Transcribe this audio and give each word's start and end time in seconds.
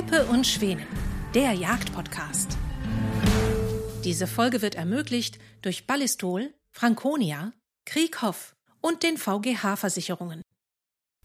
Peppe 0.00 0.24
und 0.24 0.46
Schwänen, 0.46 0.86
der 1.34 1.52
Jagdpodcast. 1.52 2.56
Diese 4.02 4.26
Folge 4.26 4.62
wird 4.62 4.74
ermöglicht 4.74 5.38
durch 5.60 5.86
Ballistol, 5.86 6.54
Franconia, 6.70 7.52
Krieghoff 7.84 8.54
und 8.80 9.02
den 9.02 9.18
VGH-Versicherungen. 9.18 10.40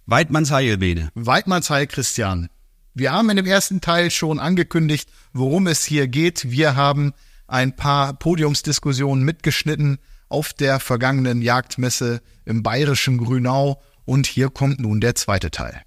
Weidmannsheil, 0.07 0.77
Bene. 0.77 1.09
Weidmannsheil, 1.15 1.87
Christian. 1.87 2.49
Wir 2.93 3.13
haben 3.13 3.29
in 3.29 3.37
dem 3.37 3.45
ersten 3.45 3.79
Teil 3.79 4.11
schon 4.11 4.39
angekündigt, 4.39 5.09
worum 5.31 5.67
es 5.67 5.85
hier 5.85 6.09
geht. 6.09 6.51
Wir 6.51 6.75
haben 6.75 7.13
ein 7.47 7.77
paar 7.77 8.13
Podiumsdiskussionen 8.13 9.23
mitgeschnitten 9.23 9.99
auf 10.27 10.51
der 10.51 10.81
vergangenen 10.81 11.41
Jagdmesse 11.41 12.21
im 12.43 12.61
bayerischen 12.61 13.19
Grünau 13.19 13.81
und 14.03 14.27
hier 14.27 14.49
kommt 14.49 14.81
nun 14.81 14.99
der 14.99 15.15
zweite 15.15 15.49
Teil. 15.49 15.84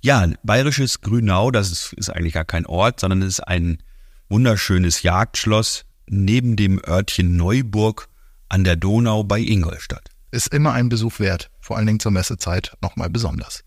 Ja, 0.00 0.26
bayerisches 0.44 1.00
Grünau, 1.00 1.50
das 1.50 1.72
ist, 1.72 1.92
ist 1.94 2.10
eigentlich 2.10 2.34
gar 2.34 2.44
kein 2.44 2.66
Ort, 2.66 3.00
sondern 3.00 3.22
es 3.22 3.34
ist 3.34 3.40
ein 3.40 3.82
wunderschönes 4.28 5.02
Jagdschloss 5.02 5.84
neben 6.06 6.56
dem 6.56 6.80
Örtchen 6.86 7.36
Neuburg 7.36 8.08
an 8.48 8.64
der 8.64 8.76
Donau 8.76 9.24
bei 9.24 9.40
Ingolstadt. 9.40 10.08
Ist 10.30 10.54
immer 10.54 10.72
ein 10.72 10.88
Besuch 10.88 11.18
wert, 11.18 11.50
vor 11.60 11.76
allen 11.76 11.86
Dingen 11.86 12.00
zur 12.00 12.12
Messezeit 12.12 12.76
nochmal 12.80 13.10
besonders. 13.10 13.64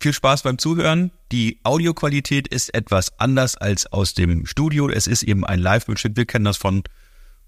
Viel 0.00 0.14
Spaß 0.14 0.42
beim 0.42 0.56
Zuhören. 0.56 1.10
Die 1.30 1.60
Audioqualität 1.62 2.48
ist 2.48 2.72
etwas 2.72 3.18
anders 3.18 3.56
als 3.56 3.86
aus 3.86 4.14
dem 4.14 4.46
Studio. 4.46 4.88
Es 4.88 5.06
ist 5.06 5.22
eben 5.22 5.44
ein 5.44 5.58
Live-Mitschnitt. 5.60 6.16
Wir 6.16 6.24
kennen 6.24 6.46
das 6.46 6.56
von 6.56 6.82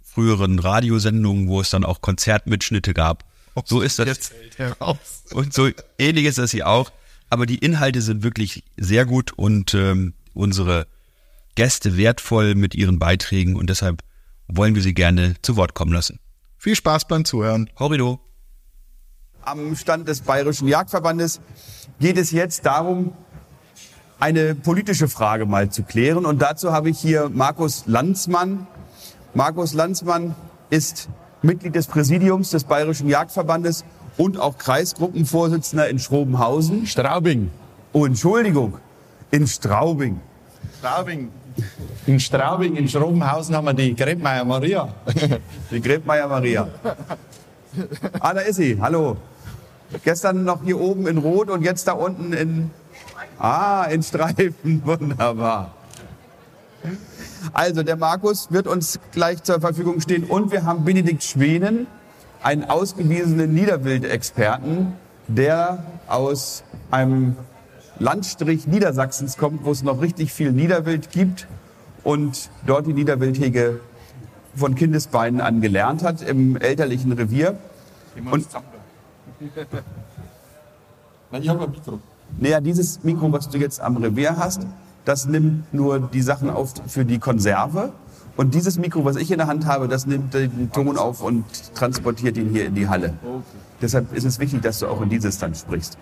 früheren 0.02 0.58
Radiosendungen, 0.58 1.48
wo 1.48 1.62
es 1.62 1.70
dann 1.70 1.84
auch 1.84 2.02
Konzertmitschnitte 2.02 2.92
gab. 2.92 3.24
So 3.64 3.80
ist 3.80 3.98
das. 3.98 4.32
Und 5.32 5.54
so 5.54 5.70
ähnlich 5.98 6.26
ist 6.26 6.36
das 6.36 6.50
hier 6.50 6.66
auch. 6.66 6.92
Aber 7.32 7.46
die 7.46 7.56
Inhalte 7.56 8.02
sind 8.02 8.22
wirklich 8.22 8.62
sehr 8.76 9.06
gut 9.06 9.32
und 9.32 9.72
ähm, 9.72 10.12
unsere 10.34 10.86
Gäste 11.54 11.96
wertvoll 11.96 12.54
mit 12.54 12.74
ihren 12.74 12.98
Beiträgen 12.98 13.56
und 13.56 13.70
deshalb 13.70 14.02
wollen 14.48 14.74
wir 14.74 14.82
sie 14.82 14.92
gerne 14.92 15.36
zu 15.40 15.56
Wort 15.56 15.72
kommen 15.72 15.94
lassen. 15.94 16.18
Viel 16.58 16.76
Spaß 16.76 17.08
beim 17.08 17.24
Zuhören. 17.24 17.70
Horrido. 17.78 18.20
Am 19.40 19.74
Stand 19.76 20.08
des 20.08 20.20
Bayerischen 20.20 20.68
Jagdverbandes 20.68 21.40
geht 21.98 22.18
es 22.18 22.32
jetzt 22.32 22.66
darum, 22.66 23.14
eine 24.20 24.54
politische 24.54 25.08
Frage 25.08 25.46
mal 25.46 25.70
zu 25.70 25.84
klären. 25.84 26.26
Und 26.26 26.42
dazu 26.42 26.72
habe 26.72 26.90
ich 26.90 26.98
hier 26.98 27.30
Markus 27.30 27.84
Landsmann. 27.86 28.66
Markus 29.32 29.72
Landsmann 29.72 30.34
ist 30.68 31.08
Mitglied 31.40 31.76
des 31.76 31.86
Präsidiums 31.86 32.50
des 32.50 32.64
Bayerischen 32.64 33.08
Jagdverbandes 33.08 33.86
und 34.16 34.38
auch 34.38 34.58
Kreisgruppenvorsitzender 34.58 35.88
in 35.88 35.98
Schrobenhausen. 35.98 36.86
Straubing. 36.86 37.50
Oh, 37.92 38.06
Entschuldigung, 38.06 38.78
in 39.30 39.46
Straubing. 39.46 40.20
Straubing. 40.78 41.30
In 42.06 42.18
Straubing, 42.18 42.76
in 42.76 42.88
Schrobenhausen 42.88 43.54
haben 43.54 43.66
wir 43.66 43.74
die 43.74 43.94
Grebmeier 43.94 44.44
Maria. 44.44 44.88
Die 45.70 45.80
Grebmeier 45.80 46.26
Maria. 46.26 46.68
Ah, 48.20 48.34
da 48.34 48.40
ist 48.40 48.56
sie. 48.56 48.78
Hallo. 48.80 49.16
Gestern 50.04 50.44
noch 50.44 50.62
hier 50.62 50.80
oben 50.80 51.06
in 51.06 51.18
Rot 51.18 51.50
und 51.50 51.62
jetzt 51.62 51.86
da 51.86 51.92
unten 51.92 52.32
in, 52.32 52.70
ah, 53.38 53.84
in 53.84 54.02
Streifen. 54.02 54.82
Wunderbar. 54.84 55.74
Also, 57.52 57.82
der 57.82 57.96
Markus 57.96 58.50
wird 58.50 58.66
uns 58.66 58.98
gleich 59.12 59.42
zur 59.42 59.60
Verfügung 59.60 60.00
stehen 60.00 60.24
und 60.24 60.52
wir 60.52 60.64
haben 60.64 60.84
Benedikt 60.84 61.22
Schwenen, 61.22 61.86
einen 62.42 62.64
ausgewiesenen 62.64 63.54
Niederwildexperten, 63.54 64.94
der 65.28 65.84
aus 66.08 66.64
einem 66.90 67.36
Landstrich 67.98 68.66
Niedersachsens 68.66 69.36
kommt, 69.36 69.64
wo 69.64 69.70
es 69.70 69.82
noch 69.82 70.00
richtig 70.00 70.32
viel 70.32 70.52
Niederwild 70.52 71.10
gibt 71.10 71.46
und 72.02 72.50
dort 72.66 72.86
die 72.86 72.94
Niederwildhege 72.94 73.80
von 74.56 74.74
Kindesbeinen 74.74 75.40
an 75.40 75.60
gelernt 75.60 76.02
hat 76.02 76.22
im 76.22 76.56
elterlichen 76.56 77.12
Revier. 77.12 77.56
Und 78.30 78.46
ich 81.40 81.48
habe 81.48 81.64
ein 81.64 81.70
Mikro. 81.70 82.00
naja, 82.38 82.60
dieses 82.60 83.02
Mikro, 83.04 83.32
was 83.32 83.48
du 83.48 83.58
jetzt 83.58 83.80
am 83.80 83.96
Revier 83.96 84.36
hast, 84.36 84.66
das 85.04 85.26
nimmt 85.26 85.72
nur 85.72 86.00
die 86.00 86.22
Sachen 86.22 86.50
auf 86.50 86.74
für 86.86 87.04
die 87.04 87.18
Konserve. 87.18 87.92
Und 88.36 88.54
dieses 88.54 88.78
Mikro, 88.78 89.04
was 89.04 89.16
ich 89.16 89.30
in 89.30 89.38
der 89.38 89.46
Hand 89.46 89.66
habe, 89.66 89.88
das 89.88 90.06
nimmt 90.06 90.32
den 90.32 90.72
Ton 90.72 90.96
auf 90.96 91.22
und 91.22 91.44
transportiert 91.74 92.36
ihn 92.36 92.48
hier 92.50 92.66
in 92.66 92.74
die 92.74 92.88
Halle. 92.88 93.14
Deshalb 93.80 94.14
ist 94.14 94.24
es 94.24 94.38
wichtig, 94.38 94.62
dass 94.62 94.78
du 94.78 94.86
auch 94.86 95.02
in 95.02 95.10
dieses 95.10 95.38
dann 95.38 95.54
sprichst. 95.54 95.98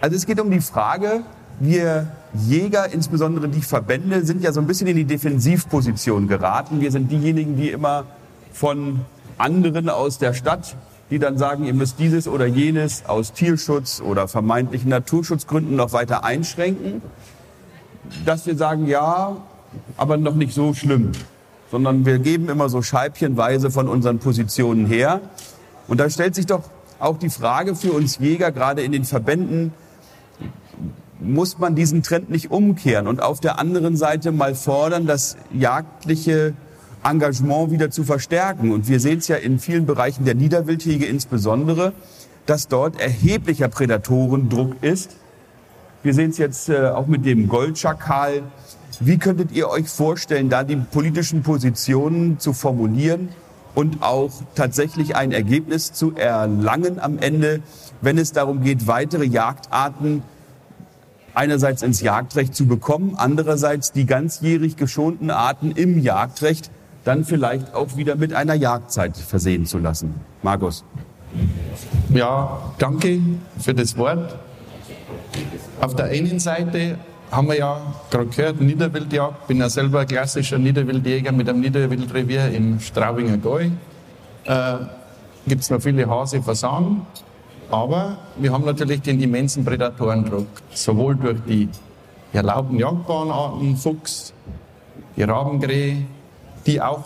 Also 0.00 0.16
es 0.16 0.26
geht 0.26 0.40
um 0.40 0.50
die 0.50 0.60
Frage, 0.60 1.22
wir 1.60 2.08
Jäger, 2.34 2.92
insbesondere 2.92 3.48
die 3.48 3.60
Verbände, 3.60 4.24
sind 4.24 4.42
ja 4.42 4.52
so 4.52 4.60
ein 4.60 4.66
bisschen 4.66 4.88
in 4.88 4.96
die 4.96 5.04
Defensivposition 5.04 6.26
geraten. 6.26 6.80
Wir 6.80 6.90
sind 6.90 7.10
diejenigen, 7.10 7.56
die 7.56 7.70
immer 7.70 8.04
von 8.52 9.00
anderen 9.38 9.88
aus 9.88 10.18
der 10.18 10.34
Stadt, 10.34 10.76
die 11.10 11.18
dann 11.18 11.38
sagen, 11.38 11.64
ihr 11.64 11.74
müsst 11.74 11.98
dieses 11.98 12.26
oder 12.26 12.46
jenes 12.46 13.04
aus 13.06 13.32
Tierschutz 13.34 14.00
oder 14.00 14.28
vermeintlichen 14.28 14.88
Naturschutzgründen 14.88 15.76
noch 15.76 15.92
weiter 15.92 16.24
einschränken, 16.24 17.02
dass 18.24 18.46
wir 18.46 18.56
sagen, 18.56 18.86
ja, 18.86 19.36
aber 19.96 20.16
noch 20.16 20.34
nicht 20.34 20.54
so 20.54 20.74
schlimm, 20.74 21.12
sondern 21.72 22.04
wir 22.04 22.18
geben 22.18 22.50
immer 22.50 22.68
so 22.68 22.82
scheibchenweise 22.82 23.70
von 23.70 23.88
unseren 23.88 24.18
Positionen 24.18 24.84
her. 24.84 25.22
Und 25.88 26.00
da 26.00 26.10
stellt 26.10 26.34
sich 26.34 26.44
doch 26.44 26.64
auch 26.98 27.16
die 27.16 27.30
Frage 27.30 27.74
für 27.74 27.92
uns 27.92 28.18
Jäger, 28.18 28.52
gerade 28.52 28.82
in 28.82 28.92
den 28.92 29.04
Verbänden, 29.04 29.72
muss 31.18 31.58
man 31.58 31.74
diesen 31.74 32.02
Trend 32.02 32.28
nicht 32.28 32.50
umkehren 32.50 33.06
und 33.06 33.22
auf 33.22 33.40
der 33.40 33.58
anderen 33.58 33.96
Seite 33.96 34.32
mal 34.32 34.54
fordern, 34.54 35.06
das 35.06 35.38
jagdliche 35.50 36.52
Engagement 37.02 37.70
wieder 37.70 37.90
zu 37.90 38.04
verstärken. 38.04 38.70
Und 38.70 38.86
wir 38.86 39.00
sehen 39.00 39.18
es 39.18 39.28
ja 39.28 39.36
in 39.36 39.58
vielen 39.58 39.86
Bereichen 39.86 40.26
der 40.26 40.34
Niederwildhege 40.34 41.06
insbesondere, 41.06 41.94
dass 42.44 42.68
dort 42.68 43.00
erheblicher 43.00 43.68
Prädatorendruck 43.68 44.74
ist. 44.82 45.16
Wir 46.02 46.12
sehen 46.12 46.30
es 46.30 46.38
jetzt 46.38 46.68
äh, 46.68 46.88
auch 46.88 47.06
mit 47.06 47.24
dem 47.24 47.48
Goldschakal. 47.48 48.42
Wie 49.00 49.18
könntet 49.18 49.52
ihr 49.52 49.68
euch 49.68 49.88
vorstellen, 49.88 50.48
da 50.48 50.64
die 50.64 50.76
politischen 50.76 51.42
Positionen 51.42 52.38
zu 52.38 52.52
formulieren 52.52 53.28
und 53.74 54.02
auch 54.02 54.30
tatsächlich 54.54 55.16
ein 55.16 55.32
Ergebnis 55.32 55.92
zu 55.92 56.14
erlangen 56.14 57.00
am 57.00 57.18
Ende, 57.18 57.60
wenn 58.00 58.18
es 58.18 58.32
darum 58.32 58.62
geht, 58.62 58.86
weitere 58.86 59.24
Jagdarten 59.24 60.22
einerseits 61.34 61.82
ins 61.82 62.00
Jagdrecht 62.02 62.54
zu 62.54 62.66
bekommen, 62.66 63.14
andererseits 63.16 63.92
die 63.92 64.04
ganzjährig 64.04 64.76
geschonten 64.76 65.30
Arten 65.30 65.70
im 65.72 65.98
Jagdrecht 65.98 66.70
dann 67.04 67.24
vielleicht 67.24 67.74
auch 67.74 67.96
wieder 67.96 68.16
mit 68.16 68.34
einer 68.34 68.54
Jagdzeit 68.54 69.16
versehen 69.16 69.66
zu 69.66 69.78
lassen. 69.78 70.14
Markus. 70.42 70.84
Ja, 72.10 72.72
danke 72.78 73.20
für 73.58 73.74
das 73.74 73.96
Wort. 73.96 74.36
Auf 75.80 75.96
der 75.96 76.06
einen 76.06 76.38
Seite 76.38 76.98
haben 77.32 77.48
wir 77.48 77.58
ja 77.58 77.80
gerade 78.10 78.26
gehört, 78.26 78.60
Niederwildjagd. 78.60 79.48
Bin 79.48 79.58
ja 79.58 79.68
selber 79.68 80.04
klassischer 80.04 80.58
Niederwildjäger 80.58 81.32
mit 81.32 81.48
einem 81.48 81.60
Niederwildrevier 81.60 82.50
im 82.50 82.78
Straubinger 82.78 83.38
Gäu. 83.38 83.70
Äh, 84.44 84.74
Gibt 85.46 85.62
es 85.62 85.70
noch 85.70 85.80
viele 85.80 86.08
Hase, 86.08 86.42
Fasanen. 86.42 87.06
Aber 87.70 88.18
wir 88.36 88.52
haben 88.52 88.66
natürlich 88.66 89.00
den 89.00 89.20
immensen 89.20 89.64
Prädatorendruck, 89.64 90.46
sowohl 90.74 91.16
durch 91.16 91.38
die 91.48 91.68
erlaubten 92.34 92.78
Jagdbahnarten, 92.78 93.76
Fuchs, 93.78 94.34
die 95.16 95.22
Rabenkrähe, 95.22 96.04
die 96.66 96.82
auch 96.82 97.04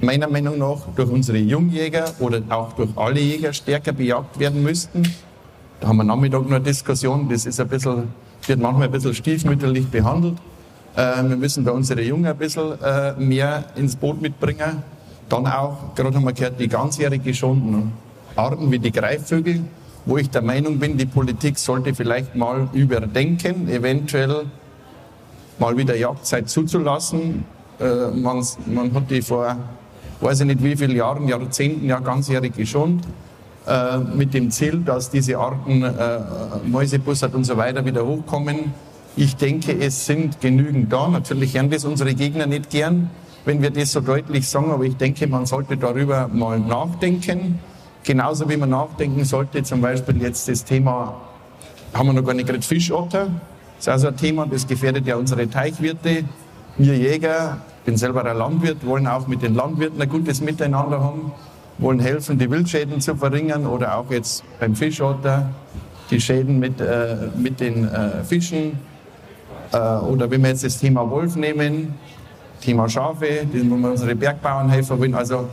meiner 0.00 0.28
Meinung 0.28 0.58
nach 0.58 0.78
durch 0.94 1.10
unsere 1.10 1.38
Jungjäger 1.38 2.12
oder 2.20 2.40
auch 2.48 2.72
durch 2.74 2.90
alle 2.96 3.18
Jäger 3.18 3.52
stärker 3.52 3.92
bejagt 3.92 4.38
werden 4.38 4.62
müssten. 4.62 5.02
Da 5.80 5.88
haben 5.88 5.96
wir 5.96 6.04
Nachmittag 6.04 6.42
noch 6.42 6.50
eine 6.50 6.60
Diskussion, 6.60 7.28
das 7.28 7.44
ist 7.44 7.60
ein 7.60 7.68
bisschen, 7.68 8.14
wird 8.48 8.60
manchmal 8.60 8.88
ein 8.88 8.92
bisschen 8.92 9.14
stiefmütterlich 9.14 9.88
behandelt. 9.88 10.36
Äh, 10.96 11.22
wir 11.22 11.36
müssen 11.36 11.64
bei 11.64 11.72
unseren 11.72 12.04
Jungen 12.04 12.26
ein 12.26 12.36
bisschen 12.36 12.80
äh, 12.82 13.14
mehr 13.14 13.64
ins 13.76 13.96
Boot 13.96 14.20
mitbringen. 14.20 14.82
Dann 15.28 15.46
auch, 15.46 15.94
gerade 15.94 16.14
haben 16.14 16.24
wir 16.24 16.32
gehört, 16.32 16.60
die 16.60 16.68
ganzjährig 16.68 17.22
geschonten 17.24 17.92
Arten 18.36 18.70
wie 18.70 18.78
die 18.78 18.92
Greifvögel, 18.92 19.60
wo 20.06 20.18
ich 20.18 20.30
der 20.30 20.42
Meinung 20.42 20.78
bin, 20.78 20.98
die 20.98 21.06
Politik 21.06 21.58
sollte 21.58 21.94
vielleicht 21.94 22.34
mal 22.34 22.68
überdenken, 22.72 23.68
eventuell 23.68 24.46
mal 25.58 25.76
wieder 25.76 25.96
Jagdzeit 25.96 26.48
zuzulassen. 26.48 27.44
Äh, 27.80 28.10
man, 28.14 28.44
man 28.66 28.94
hat 28.94 29.10
die 29.10 29.22
vor, 29.22 29.56
weiß 30.20 30.40
ich 30.40 30.46
nicht 30.46 30.62
wie 30.62 30.76
vielen 30.76 30.96
Jahren, 30.96 31.28
Jahrzehnten 31.28 31.86
ja 31.86 32.00
ganzjährig 32.00 32.54
geschont, 32.54 33.04
äh, 33.66 33.98
mit 33.98 34.34
dem 34.34 34.50
Ziel, 34.50 34.80
dass 34.80 35.10
diese 35.10 35.38
Arten, 35.38 35.82
äh, 35.82 36.20
Mäusebussard 36.66 37.34
und 37.34 37.44
so 37.44 37.56
weiter 37.56 37.84
wieder 37.84 38.04
hochkommen. 38.04 38.74
Ich 39.16 39.36
denke, 39.36 39.72
es 39.78 40.04
sind 40.04 40.40
genügend 40.40 40.92
da. 40.92 41.08
Natürlich 41.08 41.54
hören 41.54 41.70
das 41.70 41.84
unsere 41.84 42.14
Gegner 42.14 42.46
nicht 42.46 42.68
gern, 42.68 43.10
wenn 43.44 43.62
wir 43.62 43.70
das 43.70 43.92
so 43.92 44.00
deutlich 44.00 44.46
sagen, 44.48 44.70
aber 44.70 44.84
ich 44.84 44.96
denke, 44.96 45.26
man 45.26 45.46
sollte 45.46 45.76
darüber 45.76 46.28
mal 46.28 46.58
nachdenken. 46.58 47.58
Genauso 48.02 48.50
wie 48.50 48.58
man 48.58 48.68
nachdenken 48.68 49.24
sollte, 49.24 49.62
zum 49.62 49.80
Beispiel 49.80 50.20
jetzt 50.20 50.46
das 50.46 50.64
Thema, 50.64 51.22
haben 51.94 52.08
wir 52.08 52.12
noch 52.12 52.24
gar 52.24 52.34
nicht 52.34 52.46
geredet, 52.46 52.66
Fischotter. 52.66 53.28
Das 53.76 53.86
ist 53.86 53.88
also 53.88 54.08
ein 54.08 54.16
Thema, 54.16 54.46
das 54.46 54.66
gefährdet 54.66 55.06
ja 55.06 55.16
unsere 55.16 55.48
Teichwirte. 55.48 56.24
Wir 56.76 56.96
Jäger, 56.98 57.58
ich 57.78 57.84
bin 57.86 57.96
selber 57.96 58.24
ein 58.26 58.36
Landwirt, 58.36 58.84
wollen 58.84 59.06
auch 59.06 59.26
mit 59.26 59.40
den 59.40 59.54
Landwirten 59.54 60.02
ein 60.02 60.08
gutes 60.08 60.42
Miteinander 60.42 61.00
haben, 61.00 61.32
wollen 61.78 62.00
helfen, 62.00 62.38
die 62.38 62.50
Wildschäden 62.50 63.00
zu 63.00 63.16
verringern 63.16 63.66
oder 63.66 63.96
auch 63.96 64.10
jetzt 64.10 64.44
beim 64.60 64.74
Fischotter 64.74 65.48
die 66.10 66.20
Schäden 66.20 66.58
mit, 66.58 66.80
äh, 66.80 67.16
mit 67.36 67.60
den 67.60 67.88
äh, 67.88 68.24
Fischen. 68.24 68.78
Äh, 69.72 69.78
oder 69.78 70.30
wenn 70.30 70.42
wir 70.42 70.50
jetzt 70.50 70.64
das 70.64 70.78
Thema 70.78 71.08
Wolf 71.08 71.36
nehmen, 71.36 71.94
Thema 72.60 72.88
Schafe, 72.88 73.46
wo 73.52 73.76
wir 73.76 73.90
unsere 73.90 74.14
Bergbauern 74.14 74.70
helfen 74.70 74.98
wollen. 74.98 75.14
Also 75.14 75.48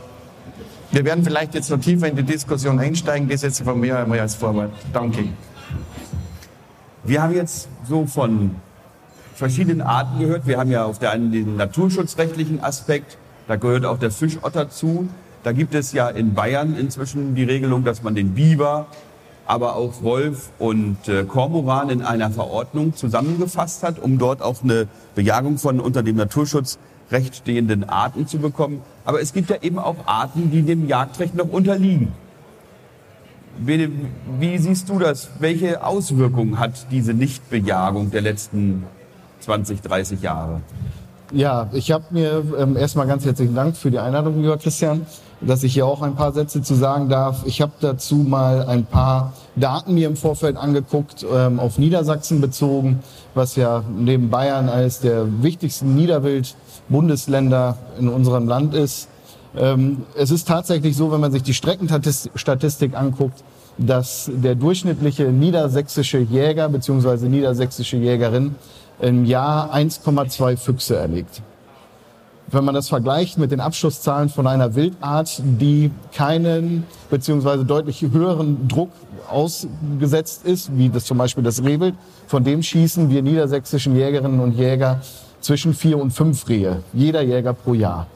wir 0.90 1.04
werden 1.04 1.24
vielleicht 1.24 1.54
jetzt 1.54 1.70
noch 1.70 1.80
tiefer 1.80 2.08
in 2.08 2.16
die 2.16 2.22
Diskussion 2.22 2.78
einsteigen. 2.78 3.28
Das 3.28 3.42
jetzt 3.42 3.62
von 3.62 3.80
mir 3.80 3.98
einmal 3.98 4.20
als 4.20 4.34
Vorwort. 4.34 4.70
Danke. 4.92 5.24
Wir 7.04 7.22
haben 7.22 7.34
jetzt 7.34 7.68
so 7.88 8.06
von 8.06 8.56
verschiedenen 9.34 9.82
Arten 9.82 10.20
gehört. 10.20 10.46
Wir 10.46 10.58
haben 10.58 10.70
ja 10.70 10.84
auf 10.84 10.98
der 10.98 11.10
einen 11.10 11.32
den 11.32 11.56
naturschutzrechtlichen 11.56 12.62
Aspekt. 12.62 13.18
Da 13.48 13.56
gehört 13.56 13.84
auch 13.84 13.98
der 13.98 14.10
Fischotter 14.10 14.70
zu. 14.70 15.08
Da 15.42 15.52
gibt 15.52 15.74
es 15.74 15.92
ja 15.92 16.08
in 16.08 16.34
Bayern 16.34 16.76
inzwischen 16.76 17.34
die 17.34 17.42
Regelung, 17.42 17.82
dass 17.82 18.02
man 18.02 18.14
den 18.14 18.34
Biber, 18.34 18.86
aber 19.44 19.74
auch 19.74 20.02
Wolf 20.02 20.50
und 20.60 21.08
äh, 21.08 21.24
Kormoran 21.24 21.90
in 21.90 22.02
einer 22.02 22.30
Verordnung 22.30 22.94
zusammengefasst 22.94 23.82
hat, 23.82 23.98
um 23.98 24.18
dort 24.18 24.40
auch 24.40 24.62
eine 24.62 24.86
Bejagung 25.16 25.58
von 25.58 25.80
unter 25.80 26.04
dem 26.04 26.16
Naturschutzrecht 26.16 27.34
stehenden 27.34 27.88
Arten 27.88 28.28
zu 28.28 28.38
bekommen. 28.38 28.82
Aber 29.04 29.20
es 29.20 29.32
gibt 29.32 29.50
ja 29.50 29.56
eben 29.62 29.80
auch 29.80 30.06
Arten, 30.06 30.52
die 30.52 30.62
dem 30.62 30.86
Jagdrecht 30.86 31.34
noch 31.34 31.50
unterliegen. 31.50 32.12
Wie, 33.58 33.90
wie 34.38 34.58
siehst 34.58 34.88
du 34.88 35.00
das? 35.00 35.28
Welche 35.40 35.84
Auswirkungen 35.84 36.58
hat 36.58 36.86
diese 36.90 37.12
Nichtbejagung 37.12 38.12
der 38.12 38.22
letzten 38.22 38.84
20, 39.40 39.82
30 39.82 40.22
Jahre? 40.22 40.62
Ja, 41.34 41.70
ich 41.72 41.90
habe 41.90 42.04
mir 42.10 42.44
ähm, 42.58 42.76
erstmal 42.76 43.06
ganz 43.06 43.24
herzlichen 43.24 43.54
Dank 43.54 43.74
für 43.74 43.90
die 43.90 43.98
Einladung, 43.98 44.42
lieber 44.42 44.58
Christian, 44.58 45.06
dass 45.40 45.62
ich 45.62 45.72
hier 45.72 45.86
auch 45.86 46.02
ein 46.02 46.14
paar 46.14 46.32
Sätze 46.32 46.60
zu 46.60 46.74
sagen 46.74 47.08
darf. 47.08 47.44
Ich 47.46 47.62
habe 47.62 47.72
dazu 47.80 48.16
mal 48.16 48.66
ein 48.66 48.84
paar 48.84 49.32
Daten 49.56 49.94
mir 49.94 50.08
im 50.08 50.16
Vorfeld 50.16 50.58
angeguckt, 50.58 51.24
ähm, 51.32 51.58
auf 51.58 51.78
Niedersachsen 51.78 52.42
bezogen, 52.42 53.00
was 53.34 53.56
ja 53.56 53.82
neben 53.96 54.28
Bayern 54.28 54.68
eines 54.68 55.00
der 55.00 55.42
wichtigsten 55.42 55.94
Niederwild-Bundesländer 55.94 57.78
in 57.98 58.10
unserem 58.10 58.46
Land 58.46 58.74
ist. 58.74 59.08
Ähm, 59.56 60.02
es 60.14 60.30
ist 60.30 60.46
tatsächlich 60.46 60.98
so, 60.98 61.12
wenn 61.12 61.20
man 61.20 61.32
sich 61.32 61.42
die 61.42 61.54
Streckenstatistik 61.54 62.94
anguckt, 62.94 63.42
dass 63.78 64.30
der 64.30 64.54
durchschnittliche 64.54 65.24
niedersächsische 65.32 66.18
Jäger 66.18 66.68
bzw. 66.68 67.28
niedersächsische 67.28 67.96
Jägerin 67.96 68.54
im 69.02 69.24
Jahr 69.24 69.74
1,2 69.74 70.56
Füchse 70.56 70.96
erlegt. 70.96 71.42
Wenn 72.46 72.64
man 72.64 72.74
das 72.74 72.88
vergleicht 72.88 73.36
mit 73.36 73.50
den 73.50 73.60
Abschusszahlen 73.60 74.28
von 74.28 74.46
einer 74.46 74.74
Wildart, 74.74 75.42
die 75.42 75.90
keinen 76.14 76.84
bzw. 77.10 77.64
deutlich 77.64 78.02
höheren 78.02 78.68
Druck 78.68 78.90
ausgesetzt 79.28 80.44
ist, 80.44 80.76
wie 80.76 80.88
das 80.88 81.04
zum 81.04 81.18
Beispiel 81.18 81.42
das 81.42 81.64
Rehwild, 81.64 81.94
von 82.26 82.44
dem 82.44 82.62
schießen 82.62 83.10
wir 83.10 83.22
niedersächsischen 83.22 83.96
Jägerinnen 83.96 84.40
und 84.40 84.52
Jäger 84.52 85.00
zwischen 85.40 85.74
vier 85.74 85.98
und 85.98 86.12
fünf 86.12 86.48
Rehe, 86.48 86.82
jeder 86.92 87.22
Jäger 87.22 87.54
pro 87.54 87.74
Jahr. 87.74 88.06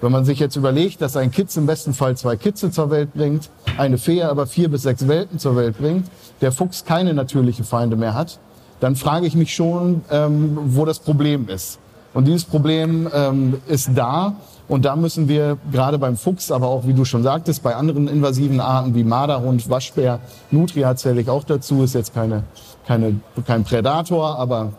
Wenn 0.00 0.12
man 0.12 0.24
sich 0.24 0.38
jetzt 0.38 0.54
überlegt, 0.54 1.00
dass 1.00 1.16
ein 1.16 1.32
Kitz 1.32 1.56
im 1.56 1.66
besten 1.66 1.92
Fall 1.92 2.16
zwei 2.16 2.36
Kitze 2.36 2.70
zur 2.70 2.90
Welt 2.90 3.14
bringt, 3.14 3.50
eine 3.78 3.98
Fee 3.98 4.22
aber 4.22 4.46
vier 4.46 4.68
bis 4.68 4.82
sechs 4.82 5.08
Welpen 5.08 5.40
zur 5.40 5.56
Welt 5.56 5.76
bringt, 5.76 6.06
der 6.40 6.52
Fuchs 6.52 6.84
keine 6.84 7.14
natürliche 7.14 7.64
Feinde 7.64 7.96
mehr 7.96 8.14
hat, 8.14 8.38
dann 8.80 8.96
frage 8.96 9.26
ich 9.26 9.34
mich 9.34 9.54
schon, 9.54 10.02
ähm, 10.10 10.58
wo 10.66 10.84
das 10.84 10.98
Problem 10.98 11.48
ist. 11.48 11.78
Und 12.14 12.26
dieses 12.26 12.44
Problem 12.44 13.08
ähm, 13.12 13.60
ist 13.66 13.90
da. 13.94 14.34
Und 14.66 14.84
da 14.84 14.96
müssen 14.96 15.28
wir 15.28 15.56
gerade 15.72 15.98
beim 15.98 16.16
Fuchs, 16.16 16.50
aber 16.50 16.68
auch, 16.68 16.86
wie 16.86 16.92
du 16.92 17.04
schon 17.04 17.22
sagtest, 17.22 17.62
bei 17.62 17.74
anderen 17.74 18.06
invasiven 18.06 18.60
Arten 18.60 18.94
wie 18.94 19.04
Marderhund, 19.04 19.68
Waschbär, 19.70 20.20
Nutria 20.50 20.94
zähle 20.94 21.22
ich 21.22 21.30
auch 21.30 21.44
dazu, 21.44 21.82
ist 21.82 21.94
jetzt 21.94 22.12
keine, 22.12 22.44
keine, 22.86 23.20
kein 23.46 23.64
Prädator, 23.64 24.38
aber 24.38 24.72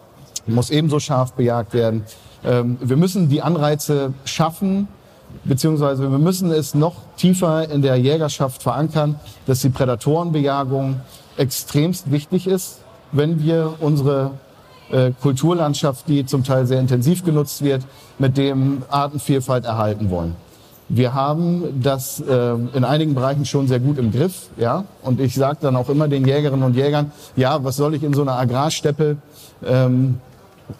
muss 0.45 0.69
ebenso 0.69 0.99
scharf 0.99 1.33
bejagt 1.33 1.73
werden. 1.73 2.03
Ähm, 2.43 2.77
wir 2.81 2.97
müssen 2.97 3.29
die 3.29 3.41
Anreize 3.41 4.13
schaffen, 4.25 4.87
beziehungsweise 5.43 6.09
wir 6.11 6.19
müssen 6.19 6.51
es 6.51 6.73
noch 6.73 6.95
tiefer 7.17 7.69
in 7.69 7.81
der 7.81 7.95
Jägerschaft 7.95 8.61
verankern, 8.61 9.19
dass 9.45 9.61
die 9.61 9.69
Prädatorenbejagung 9.69 11.01
extremst 11.37 12.11
wichtig 12.11 12.47
ist, 12.47 12.79
wenn 13.11 13.43
wir 13.43 13.75
unsere 13.79 14.31
äh, 14.91 15.11
Kulturlandschaft, 15.21 16.07
die 16.07 16.25
zum 16.25 16.43
Teil 16.43 16.65
sehr 16.65 16.79
intensiv 16.79 17.23
genutzt 17.23 17.63
wird, 17.63 17.83
mit 18.17 18.37
dem 18.37 18.83
Artenvielfalt 18.89 19.65
erhalten 19.65 20.09
wollen. 20.09 20.35
Wir 20.91 21.13
haben 21.13 21.81
das 21.83 22.19
äh, 22.19 22.53
in 22.73 22.83
einigen 22.83 23.13
Bereichen 23.13 23.45
schon 23.45 23.67
sehr 23.67 23.79
gut 23.79 23.99
im 23.99 24.11
Griff, 24.11 24.47
ja. 24.57 24.85
Und 25.03 25.19
ich 25.19 25.35
sage 25.35 25.59
dann 25.61 25.75
auch 25.75 25.89
immer 25.89 26.07
den 26.07 26.25
Jägerinnen 26.25 26.63
und 26.63 26.75
Jägern: 26.75 27.11
Ja, 27.35 27.63
was 27.63 27.75
soll 27.75 27.93
ich 27.93 28.01
in 28.01 28.13
so 28.13 28.23
einer 28.23 28.39
Agrarsteppe 28.39 29.17
ähm, 29.63 30.19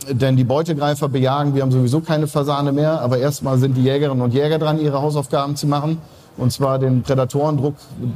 denn 0.08 0.38
die 0.38 0.44
Beutegreifer 0.44 1.10
bejagen, 1.10 1.56
wir 1.56 1.64
haben 1.64 1.72
sowieso 1.72 2.02
keine 2.02 2.28
Fasane 2.28 2.72
mehr, 2.72 3.02
aber 3.02 3.18
erstmal 3.18 3.58
sind 3.58 3.76
die 3.76 3.84
Jägerinnen 3.84 4.22
und 4.22 4.34
Jäger 4.34 4.60
dran, 4.60 4.80
ihre 4.80 5.02
Hausaufgaben 5.02 5.56
zu 5.56 5.68
machen. 5.68 5.98
Und 6.38 6.54
zwar 6.54 6.80
den 6.80 7.02
Prädatorendruck 7.02 7.76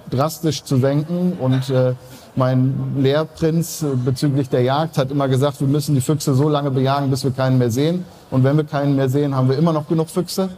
drastisch 0.10 0.63
zu 0.63 0.77
senken. 0.77 1.33
Und 1.39 1.69
äh, 1.69 1.94
mein 2.35 2.95
Lehrprinz 2.97 3.85
bezüglich 4.06 4.50
der 4.50 4.62
Jagd 4.62 4.97
hat 4.97 5.12
immer 5.12 5.27
gesagt, 5.27 5.59
wir 5.59 5.68
müssen 5.68 5.95
die 5.95 6.01
Füchse 6.01 6.33
so 6.33 6.50
lange 6.50 6.71
bejagen, 6.71 7.09
bis 7.09 7.24
wir 7.24 7.31
keinen 7.31 7.57
mehr 7.57 7.71
sehen. 7.71 8.06
Und 8.31 8.44
wenn 8.44 8.57
wir 8.57 8.63
keinen 8.63 8.95
mehr 8.95 9.09
sehen, 9.09 9.35
haben 9.35 9.50
wir 9.50 9.57
immer 9.57 9.74
noch 9.74 9.88
genug 9.88 10.09
Füchse. 10.09 10.50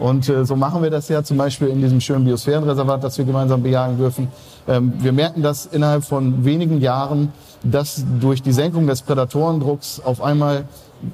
Und 0.00 0.28
äh, 0.30 0.46
so 0.46 0.56
machen 0.56 0.82
wir 0.82 0.90
das 0.90 1.08
ja 1.08 1.22
zum 1.22 1.36
Beispiel 1.36 1.68
in 1.68 1.80
diesem 1.80 2.00
schönen 2.00 2.24
Biosphärenreservat, 2.24 3.04
das 3.04 3.18
wir 3.18 3.26
gemeinsam 3.26 3.62
bejagen 3.62 3.98
dürfen. 3.98 4.28
Ähm, 4.66 4.94
wir 4.98 5.12
merken 5.12 5.42
das 5.42 5.66
innerhalb 5.66 6.04
von 6.04 6.42
wenigen 6.44 6.80
Jahren, 6.80 7.32
dass 7.62 8.04
durch 8.18 8.42
die 8.42 8.52
Senkung 8.52 8.86
des 8.86 9.02
Prädatorendrucks 9.02 10.00
auf 10.00 10.22
einmal 10.22 10.64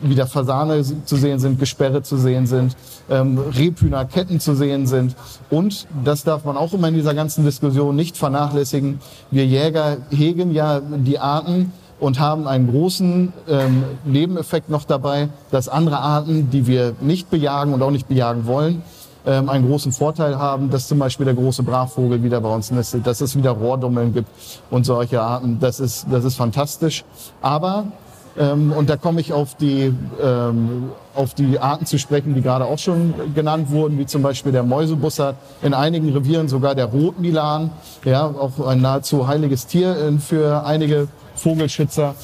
wieder 0.00 0.26
Fasane 0.26 0.82
zu 0.82 1.16
sehen 1.16 1.40
sind, 1.40 1.58
Gesperre 1.58 2.02
zu 2.02 2.16
sehen 2.16 2.46
sind, 2.46 2.76
ähm, 3.10 3.38
Rebhühnerketten 3.38 4.38
zu 4.38 4.54
sehen 4.54 4.86
sind. 4.86 5.16
Und, 5.50 5.86
das 6.04 6.22
darf 6.22 6.44
man 6.44 6.56
auch 6.56 6.72
immer 6.72 6.88
in 6.88 6.94
dieser 6.94 7.14
ganzen 7.14 7.44
Diskussion 7.44 7.96
nicht 7.96 8.16
vernachlässigen, 8.16 9.00
wir 9.30 9.46
Jäger 9.46 9.98
hegen 10.10 10.52
ja 10.52 10.80
die 10.80 11.18
Arten 11.18 11.72
und 11.98 12.20
haben 12.20 12.46
einen 12.46 12.70
großen 12.70 13.32
ähm, 13.48 13.84
Nebeneffekt 14.04 14.68
noch 14.68 14.84
dabei, 14.84 15.28
dass 15.50 15.68
andere 15.68 15.98
Arten, 15.98 16.50
die 16.50 16.66
wir 16.66 16.94
nicht 17.00 17.30
bejagen 17.30 17.72
und 17.72 17.82
auch 17.82 17.90
nicht 17.90 18.08
bejagen 18.08 18.46
wollen, 18.46 18.82
ähm, 19.26 19.48
einen 19.48 19.66
großen 19.66 19.92
Vorteil 19.92 20.38
haben, 20.38 20.70
dass 20.70 20.88
zum 20.88 20.98
Beispiel 20.98 21.26
der 21.26 21.34
große 21.34 21.62
Brachvogel 21.62 22.22
wieder 22.22 22.40
bei 22.40 22.54
uns 22.54 22.70
nistet, 22.70 23.06
dass 23.06 23.20
es 23.20 23.36
wieder 23.36 23.50
Rohrdummeln 23.50 24.12
gibt 24.12 24.28
und 24.70 24.84
solche 24.84 25.20
Arten. 25.20 25.58
Das 25.60 25.80
ist, 25.80 26.06
das 26.10 26.24
ist 26.24 26.36
fantastisch. 26.36 27.04
Aber 27.40 27.86
ähm, 28.38 28.72
und 28.72 28.90
da 28.90 28.96
komme 28.96 29.20
ich 29.20 29.32
auf 29.32 29.54
die, 29.54 29.94
ähm, 30.22 30.90
auf 31.14 31.34
die 31.34 31.58
Arten 31.58 31.86
zu 31.86 31.98
sprechen, 31.98 32.34
die 32.34 32.42
gerade 32.42 32.66
auch 32.66 32.78
schon 32.78 33.14
genannt 33.34 33.70
wurden, 33.70 33.98
wie 33.98 34.06
zum 34.06 34.22
Beispiel 34.22 34.52
der 34.52 34.62
Mäusebussard, 34.62 35.36
in 35.62 35.72
einigen 35.72 36.12
Revieren 36.12 36.48
sogar 36.48 36.74
der 36.74 36.86
Rotmilan, 36.86 37.70
ja, 38.04 38.26
auch 38.26 38.66
ein 38.66 38.82
nahezu 38.82 39.26
heiliges 39.26 39.66
Tier 39.66 39.96
äh, 39.96 40.18
für 40.18 40.64
einige 40.64 41.08
Vogelschützer. 41.36 42.14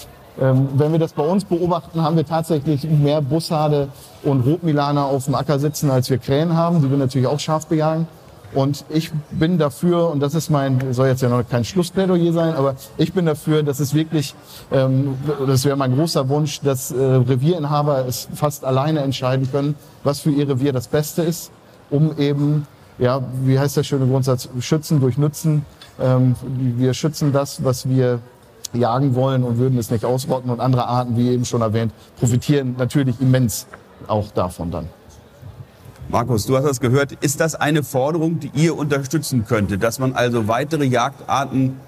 Ähm, 0.41 0.69
wenn 0.75 0.93
wir 0.93 0.99
das 0.99 1.13
bei 1.13 1.25
uns 1.25 1.45
beobachten, 1.45 2.03
haben 2.03 2.17
wir 2.17 2.27
tatsächlich 2.27 2.85
mehr 2.85 3.21
Bussarde 3.21 3.89
und 4.23 4.41
Rotmilaner 4.41 5.05
auf 5.05 5.27
dem 5.27 5.35
Acker 5.35 5.59
sitzen, 5.59 5.91
als 5.91 6.09
wir 6.09 6.19
Krähen 6.19 6.57
haben, 6.57 6.81
die 6.81 6.91
wir 6.91 6.97
natürlich 6.97 7.27
auch 7.27 7.41
scharf 7.41 7.67
bejagen. 7.67 8.07
Und 8.55 8.85
ich 8.91 9.11
bin 9.31 9.57
dafür, 9.57 10.11
und 10.11 10.21
das 10.21 10.35
ist 10.35 10.51
mein, 10.51 10.93
soll 10.93 11.09
jetzt 11.09 11.23
ja 11.23 11.29
noch 11.31 11.43
kein 11.49 11.65
Schlussplädoyer 11.65 12.33
sein, 12.33 12.55
aber 12.55 12.77
ich 12.99 13.13
bin 13.13 13.25
dafür, 13.25 13.63
dass 13.63 13.81
es 13.81 13.95
wirklich, 13.95 14.35
ähm, 14.71 15.17
das 15.47 15.65
wäre 15.65 15.77
mein 15.77 15.95
großer 15.95 16.29
Wunsch, 16.29 16.61
dass 16.61 16.91
äh, 16.91 16.97
Revierinhaber 17.03 18.07
es 18.07 18.29
fast 18.35 18.65
alleine 18.65 19.01
entscheiden 19.01 19.51
können, 19.51 19.75
was 20.05 20.21
für 20.21 20.31
ihr 20.31 20.49
Revier 20.49 20.73
das 20.73 20.87
Beste 20.87 21.23
ist, 21.23 21.51
um 21.89 22.19
eben, 22.19 22.67
ja, 22.99 23.23
wie 23.43 23.59
heißt 23.59 23.77
der 23.79 23.85
schöne 23.85 24.07
Grundsatz, 24.07 24.49
schützen 24.61 25.01
durch 25.01 25.17
Nutzen. 25.17 25.65
Ähm, 25.99 26.35
wir 26.77 26.93
schützen 26.93 27.33
das, 27.33 27.65
was 27.65 27.89
wir 27.89 28.21
jagen 28.75 29.15
wollen 29.15 29.45
und 29.45 29.59
würden 29.59 29.79
es 29.79 29.91
nicht 29.91 30.05
ausrotten 30.05 30.51
und 30.51 30.61
andere 30.61 30.87
Arten, 30.87 31.17
wie 31.17 31.31
eben 31.31 31.45
schon 31.45 31.63
erwähnt, 31.63 31.93
profitieren 32.19 32.75
natürlich 32.79 33.21
immens 33.21 33.67
auch 34.09 34.31
davon 34.31 34.71
dann. 34.71 34.89
Markus, 36.09 36.47
du 36.47 36.57
hast 36.57 36.65
das 36.65 36.81
gehört. 36.81 37.13
Ist 37.21 37.41
das 37.41 37.55
eine 37.55 37.83
Forderung, 37.83 38.39
die 38.39 38.51
ihr 38.55 38.77
unterstützen 38.77 39.47
könntet, 39.47 39.83
dass 39.83 39.99
man 39.99 40.13
also 40.13 40.49
weitere 40.49 40.85
Jagdarten 40.85 41.81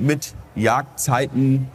mit 0.00 0.34
Jagdzeiten 0.54 1.68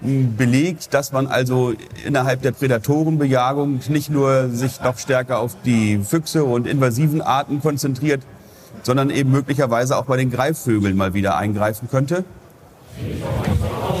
hm, 0.00 0.36
belegt, 0.36 0.94
dass 0.94 1.12
man 1.12 1.26
also 1.26 1.74
innerhalb 2.06 2.42
der 2.42 2.52
Prädatorenbejagung 2.52 3.80
nicht 3.88 4.10
nur 4.10 4.48
sich 4.48 4.80
noch 4.80 4.96
stärker 4.96 5.40
auf 5.40 5.56
die 5.64 5.98
Füchse 5.98 6.44
und 6.44 6.66
invasiven 6.66 7.20
Arten 7.20 7.60
konzentriert, 7.60 8.22
sondern 8.82 9.10
eben 9.10 9.30
möglicherweise 9.30 9.96
auch 9.96 10.06
bei 10.06 10.16
den 10.16 10.30
Greifvögeln 10.30 10.96
mal 10.96 11.12
wieder 11.12 11.36
eingreifen 11.36 11.88
könnte? 11.90 12.24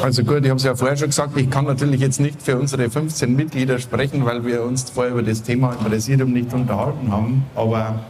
Also 0.02 0.24
gut, 0.24 0.44
ich 0.44 0.50
habe 0.50 0.56
es 0.56 0.64
ja 0.64 0.74
vorher 0.74 0.96
schon 0.96 1.08
gesagt, 1.08 1.36
ich 1.36 1.50
kann 1.50 1.66
natürlich 1.66 2.00
jetzt 2.00 2.20
nicht 2.20 2.42
für 2.42 2.58
unsere 2.58 2.90
15 2.90 3.34
Mitglieder 3.34 3.78
sprechen, 3.78 4.24
weil 4.24 4.44
wir 4.44 4.62
uns 4.62 4.90
vorher 4.90 5.12
über 5.12 5.22
das 5.22 5.42
Thema 5.42 5.72
im 5.72 5.84
Präsidium 5.84 6.32
nicht 6.32 6.52
unterhalten 6.52 7.10
haben. 7.12 7.44
Aber 7.54 8.00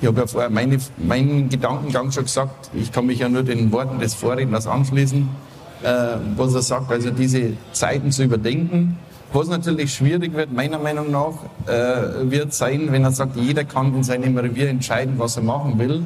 ich 0.00 0.06
habe 0.06 0.20
ja 0.20 0.26
vorher 0.26 0.50
meine, 0.50 0.78
meinen 0.96 1.48
Gedankengang 1.48 2.12
schon 2.12 2.24
gesagt. 2.24 2.70
Ich 2.74 2.92
kann 2.92 3.06
mich 3.06 3.18
ja 3.18 3.28
nur 3.28 3.42
den 3.42 3.72
Worten 3.72 3.98
des 3.98 4.14
Vorredners 4.14 4.66
anschließen, 4.66 5.28
äh, 5.82 5.88
was 6.36 6.54
er 6.54 6.62
sagt, 6.62 6.90
also 6.90 7.10
diese 7.10 7.54
Zeiten 7.72 8.12
zu 8.12 8.24
überdenken. 8.24 8.98
Was 9.32 9.48
natürlich 9.48 9.92
schwierig 9.92 10.32
wird, 10.34 10.52
meiner 10.52 10.78
Meinung 10.78 11.10
nach, 11.10 11.34
äh, 11.66 12.30
wird 12.30 12.54
sein, 12.54 12.88
wenn 12.90 13.04
er 13.04 13.12
sagt, 13.12 13.36
jeder 13.36 13.64
kann 13.64 13.94
in 13.94 14.02
seinem 14.02 14.38
Revier 14.38 14.68
entscheiden, 14.68 15.14
was 15.18 15.36
er 15.36 15.42
machen 15.42 15.78
will. 15.78 16.02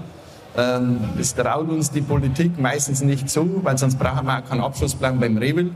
Ähm, 0.57 1.01
das 1.17 1.35
traut 1.35 1.69
uns 1.71 1.91
die 1.91 2.03
Politik 2.03 2.59
meistens 2.59 3.03
nicht 3.03 3.31
zu, 3.31 3.61
weil 3.63 3.79
sonst 3.79 3.99
brauchen 3.99 4.27
wir 4.27 4.39
auch 4.39 4.49
keinen 4.49 4.61
Abschlussplan 4.61 5.19
beim 5.19 5.39
Rehwild, 5.39 5.73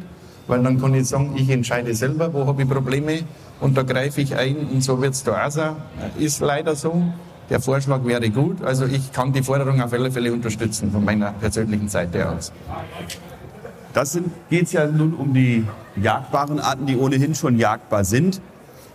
weil 0.46 0.62
dann 0.62 0.80
kann 0.80 0.94
ich 0.94 1.08
sagen, 1.08 1.34
ich 1.36 1.48
entscheide 1.48 1.94
selber, 1.94 2.32
wo 2.32 2.46
habe 2.46 2.62
ich 2.62 2.68
Probleme 2.68 3.20
und 3.60 3.76
da 3.76 3.82
greife 3.82 4.20
ich 4.20 4.36
ein 4.36 4.56
und 4.56 4.82
so 4.82 5.00
wird 5.00 5.14
es 5.14 5.24
da 5.24 5.46
auch 5.46 5.50
sein. 5.50 5.76
Ist 6.18 6.40
leider 6.40 6.76
so. 6.76 7.02
Der 7.48 7.60
Vorschlag 7.60 8.04
wäre 8.04 8.28
gut. 8.28 8.62
Also 8.64 8.86
ich 8.86 9.12
kann 9.12 9.32
die 9.32 9.42
Forderung 9.42 9.80
auf 9.80 9.92
alle 9.92 10.10
Fälle 10.10 10.32
unterstützen 10.32 10.90
von 10.90 11.04
meiner 11.04 11.30
persönlichen 11.32 11.88
Seite 11.88 12.28
aus. 12.28 12.52
Das 13.94 14.18
geht 14.50 14.64
es 14.64 14.72
ja 14.72 14.86
nun 14.86 15.14
um 15.14 15.32
die 15.32 15.64
jagdbaren 15.94 16.58
Arten, 16.58 16.86
die 16.86 16.96
ohnehin 16.96 17.34
schon 17.34 17.56
jagdbar 17.56 18.04
sind. 18.04 18.42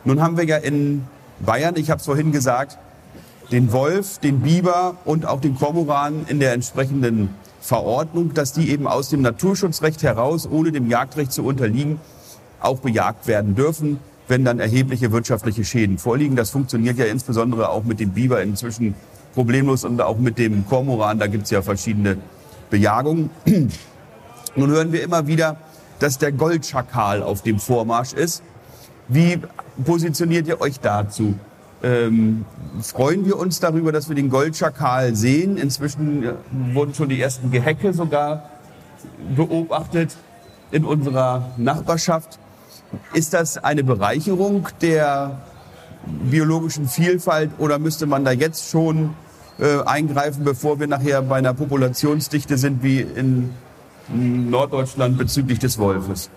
Nun 0.04 0.22
haben 0.22 0.38
wir 0.38 0.44
ja 0.44 0.58
in 0.58 1.06
Bayern, 1.40 1.76
ich 1.78 1.90
habe 1.90 2.00
es 2.00 2.06
vorhin 2.06 2.32
gesagt, 2.32 2.78
den 3.52 3.72
Wolf, 3.72 4.20
den 4.20 4.42
Biber 4.42 4.96
und 5.06 5.26
auch 5.26 5.42
den 5.42 5.56
Kormoran 5.56 6.26
in 6.28 6.40
der 6.40 6.54
entsprechenden 6.54 7.30
Verordnung, 7.60 8.34
dass 8.34 8.54
die 8.54 8.70
eben 8.70 8.88
aus 8.88 9.10
dem 9.10 9.22
Naturschutzrecht 9.22 10.04
heraus, 10.04 10.48
ohne 10.50 10.72
dem 10.72 10.90
Jagdrecht 10.90 11.32
zu 11.32 11.44
unterliegen, 11.44 12.00
auch 12.60 12.80
bejagt 12.80 13.28
werden 13.28 13.56
dürfen 13.56 14.00
wenn 14.32 14.46
dann 14.46 14.60
erhebliche 14.60 15.12
wirtschaftliche 15.12 15.66
Schäden 15.66 15.98
vorliegen. 15.98 16.38
Das 16.38 16.50
funktioniert 16.50 16.98
ja 16.98 17.06
insbesondere 17.06 17.70
auch 17.70 17.84
mit 17.84 18.00
dem 18.00 18.12
Biber 18.12 18.42
inzwischen 18.42 18.96
problemlos 19.36 19.84
und 19.84 20.02
auch 20.02 20.18
mit 20.18 20.38
dem 20.38 20.66
Kormoran. 20.66 21.20
Da 21.20 21.28
gibt 21.28 21.44
es 21.44 21.50
ja 21.50 21.62
verschiedene 21.62 22.18
Bejagungen. 22.70 23.30
Nun 24.56 24.70
hören 24.70 24.94
wir 24.94 25.04
immer 25.04 25.28
wieder, 25.28 25.58
dass 26.00 26.18
der 26.18 26.32
Goldschakal 26.32 27.22
auf 27.22 27.42
dem 27.42 27.60
Vormarsch 27.60 28.14
ist. 28.14 28.42
Wie 29.10 29.38
positioniert 29.84 30.48
ihr 30.48 30.62
euch 30.62 30.80
dazu? 30.80 31.36
Ähm, 31.84 32.46
freuen 32.82 33.26
wir 33.26 33.38
uns 33.38 33.60
darüber, 33.60 33.92
dass 33.92 34.08
wir 34.08 34.16
den 34.16 34.30
Goldschakal 34.30 35.16
sehen. 35.16 35.58
Inzwischen 35.58 36.24
äh, 36.24 36.34
wurden 36.74 36.94
schon 36.94 37.10
die 37.10 37.20
ersten 37.20 37.52
Gehecke 37.52 37.94
sogar 37.94 38.50
beobachtet 39.36 40.16
in 40.72 40.86
unserer 40.86 41.52
Nachbarschaft. 41.58 42.40
Ist 43.14 43.34
das 43.34 43.58
eine 43.58 43.84
Bereicherung 43.84 44.68
der 44.82 45.42
biologischen 46.06 46.88
Vielfalt 46.88 47.52
oder 47.58 47.80
müsste 47.80 48.06
man 48.06 48.26
da 48.26 48.32
jetzt 48.32 48.70
schon 48.70 49.12
äh, 49.60 49.82
eingreifen, 49.84 50.44
bevor 50.44 50.80
wir 50.80 50.88
nachher 50.88 51.22
bei 51.22 51.38
einer 51.38 51.54
Populationsdichte 51.54 52.58
sind 52.58 52.84
wie 52.84 53.02
in 53.02 53.52
Norddeutschland 54.10 55.18
bezüglich 55.18 55.60
des 55.60 55.78
Wolfes? 55.78 56.30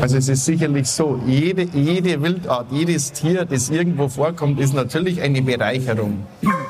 Also 0.00 0.16
es 0.16 0.30
ist 0.30 0.46
sicherlich 0.46 0.88
so, 0.88 1.20
jede, 1.26 1.64
jede 1.74 2.22
Wildart, 2.22 2.72
jedes 2.72 3.12
Tier, 3.12 3.44
das 3.44 3.68
irgendwo 3.68 4.08
vorkommt, 4.08 4.58
ist 4.58 4.72
natürlich 4.72 5.20
eine 5.20 5.42
Bereicherung. 5.42 6.24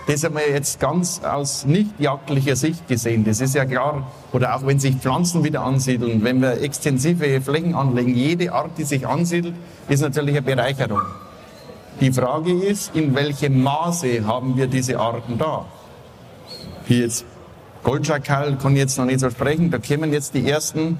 Das 0.09 0.25
haben 0.25 0.35
wir 0.35 0.51
jetzt 0.51 0.81
ganz 0.81 1.21
aus 1.23 1.65
nicht 1.65 1.91
jagdlicher 2.01 2.57
Sicht 2.57 2.89
gesehen, 2.89 3.25
das 3.25 3.41
ist 3.41 3.55
ja 3.55 3.65
klar. 3.65 4.11
Oder 4.33 4.57
auch 4.57 4.67
wenn 4.67 4.81
sich 4.81 4.97
Pflanzen 4.97 5.45
wieder 5.45 5.63
ansiedeln, 5.63 6.25
wenn 6.25 6.43
wir 6.43 6.61
extensive 6.61 7.41
Flächen 7.41 7.77
anlegen, 7.77 8.17
jede 8.17 8.53
Art, 8.53 8.73
die 8.79 8.85
sich 8.85 9.07
ansiedelt, 9.07 9.55
ist 9.89 10.01
natürlich 10.01 10.37
eine 10.37 10.43
Bereicherung. 10.43 11.03
Die 12.01 12.13
Frage 12.13 12.53
ist, 12.53 12.97
in 12.97 13.15
welchem 13.15 13.63
Maße 13.63 14.27
haben 14.27 14.57
wir 14.57 14.67
diese 14.67 14.99
Arten 14.99 15.39
da? 15.39 15.67
Wie 16.89 17.03
jetzt 17.03 17.25
Goldschakal 17.85 18.59
kann 18.59 18.73
ich 18.73 18.79
jetzt 18.79 18.99
noch 18.99 19.05
nicht 19.05 19.21
so 19.21 19.31
sprechen, 19.31 19.71
da 19.71 19.79
kommen 19.79 20.13
jetzt 20.13 20.35
die 20.35 20.51
ersten 20.51 20.99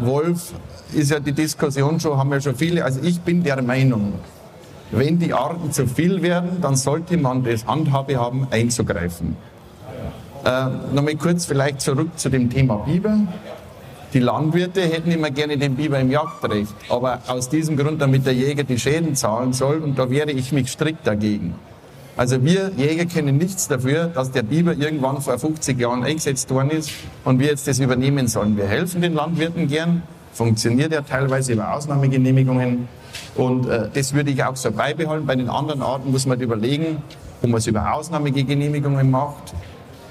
Wolf 0.00 0.52
ist 0.94 1.10
ja 1.10 1.18
die 1.18 1.32
Diskussion 1.32 1.98
schon, 1.98 2.16
haben 2.16 2.30
wir 2.30 2.40
schon 2.40 2.54
viele. 2.54 2.84
Also 2.84 3.00
ich 3.02 3.20
bin 3.20 3.42
der 3.42 3.60
Meinung, 3.62 4.14
wenn 4.92 5.18
die 5.18 5.32
Arten 5.32 5.72
zu 5.72 5.86
viel 5.86 6.22
werden, 6.22 6.60
dann 6.60 6.76
sollte 6.76 7.16
man 7.16 7.42
das 7.42 7.66
Handhabe 7.66 8.16
haben, 8.16 8.46
einzugreifen. 8.50 9.36
Äh, 10.44 10.66
Nochmal 10.94 11.16
kurz 11.16 11.46
vielleicht 11.46 11.80
zurück 11.80 12.10
zu 12.16 12.28
dem 12.28 12.48
Thema 12.48 12.76
Biber. 12.76 13.18
Die 14.12 14.20
Landwirte 14.20 14.82
hätten 14.82 15.10
immer 15.10 15.30
gerne 15.30 15.58
den 15.58 15.74
Biber 15.74 15.98
im 15.98 16.10
Jagdrecht, 16.10 16.72
aber 16.88 17.18
aus 17.26 17.48
diesem 17.48 17.76
Grund, 17.76 18.00
damit 18.00 18.24
der 18.24 18.34
Jäger 18.34 18.62
die 18.62 18.78
Schäden 18.78 19.16
zahlen 19.16 19.52
soll, 19.52 19.78
und 19.78 19.98
da 19.98 20.08
wehre 20.08 20.30
ich 20.30 20.52
mich 20.52 20.70
strikt 20.70 21.06
dagegen. 21.06 21.54
Also 22.16 22.42
wir 22.42 22.70
Jäger 22.78 23.04
können 23.04 23.36
nichts 23.36 23.68
dafür, 23.68 24.06
dass 24.06 24.30
der 24.30 24.42
Biber 24.42 24.72
irgendwann 24.72 25.20
vor 25.20 25.38
50 25.38 25.78
Jahren 25.78 26.02
eingesetzt 26.02 26.50
worden 26.50 26.70
ist 26.70 26.90
und 27.24 27.40
wir 27.40 27.48
jetzt 27.48 27.68
das 27.68 27.78
übernehmen 27.78 28.26
sollen. 28.26 28.56
Wir 28.56 28.66
helfen 28.66 29.02
den 29.02 29.12
Landwirten 29.12 29.68
gern, 29.68 30.02
funktioniert 30.32 30.92
ja 30.92 31.02
teilweise 31.02 31.52
über 31.52 31.74
Ausnahmegenehmigungen 31.74 32.88
und 33.34 33.68
äh, 33.68 33.90
das 33.92 34.14
würde 34.14 34.30
ich 34.30 34.42
auch 34.42 34.56
so 34.56 34.72
beibehalten. 34.72 35.26
Bei 35.26 35.36
den 35.36 35.50
anderen 35.50 35.82
Arten 35.82 36.10
muss 36.10 36.24
man 36.24 36.40
überlegen, 36.40 37.02
ob 37.42 37.50
man 37.50 37.58
es 37.58 37.66
über 37.66 37.92
Ausnahmegenehmigungen 37.92 39.10
macht. 39.10 39.52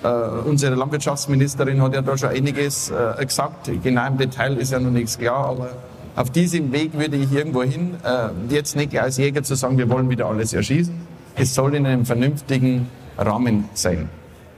Äh, 0.03 0.07
unsere 0.47 0.75
Landwirtschaftsministerin 0.75 1.81
hat 1.81 1.95
ja 1.95 2.03
da 2.03 2.15
schon 2.15 2.29
einiges 2.29 2.91
äh, 2.91 3.25
gesagt. 3.25 3.71
Genau 3.81 4.05
im 4.05 4.19
Detail 4.19 4.57
ist 4.57 4.71
ja 4.71 4.79
noch 4.79 4.91
nichts 4.91 5.17
klar, 5.17 5.47
aber 5.47 5.69
auf 6.15 6.29
diesem 6.29 6.71
Weg 6.71 6.93
würde 6.93 7.17
ich 7.17 7.31
irgendwo 7.31 7.63
hin, 7.63 7.95
äh, 8.03 8.53
jetzt 8.53 8.75
nicht 8.75 8.95
als 8.95 9.17
Jäger 9.17 9.41
zu 9.41 9.55
sagen, 9.55 9.79
wir 9.79 9.89
wollen 9.89 10.07
wieder 10.07 10.27
alles 10.27 10.53
erschießen 10.53 11.14
es 11.35 11.53
soll 11.53 11.75
in 11.75 11.85
einem 11.85 12.05
vernünftigen 12.05 12.87
Rahmen 13.17 13.69
sein. 13.73 14.09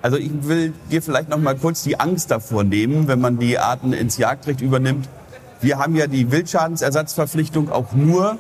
Also 0.02 0.18
ich 0.18 0.32
will 0.48 0.74
dir 0.92 1.02
vielleicht 1.02 1.30
noch 1.30 1.40
mal 1.40 1.56
kurz 1.56 1.84
die 1.84 2.00
Angst 2.00 2.32
davor 2.32 2.64
nehmen, 2.64 3.08
wenn 3.08 3.20
man 3.20 3.40
die 3.40 3.58
Arten 3.58 3.94
ins 3.94 4.18
Jagdrecht 4.18 4.62
übernimmt. 4.62 5.10
Wir 5.60 5.80
haben 5.80 5.96
ja 5.96 6.08
die 6.08 6.32
Wildschadensersatzverpflichtung 6.32 7.72
auch 7.72 7.94
nur 7.94 8.38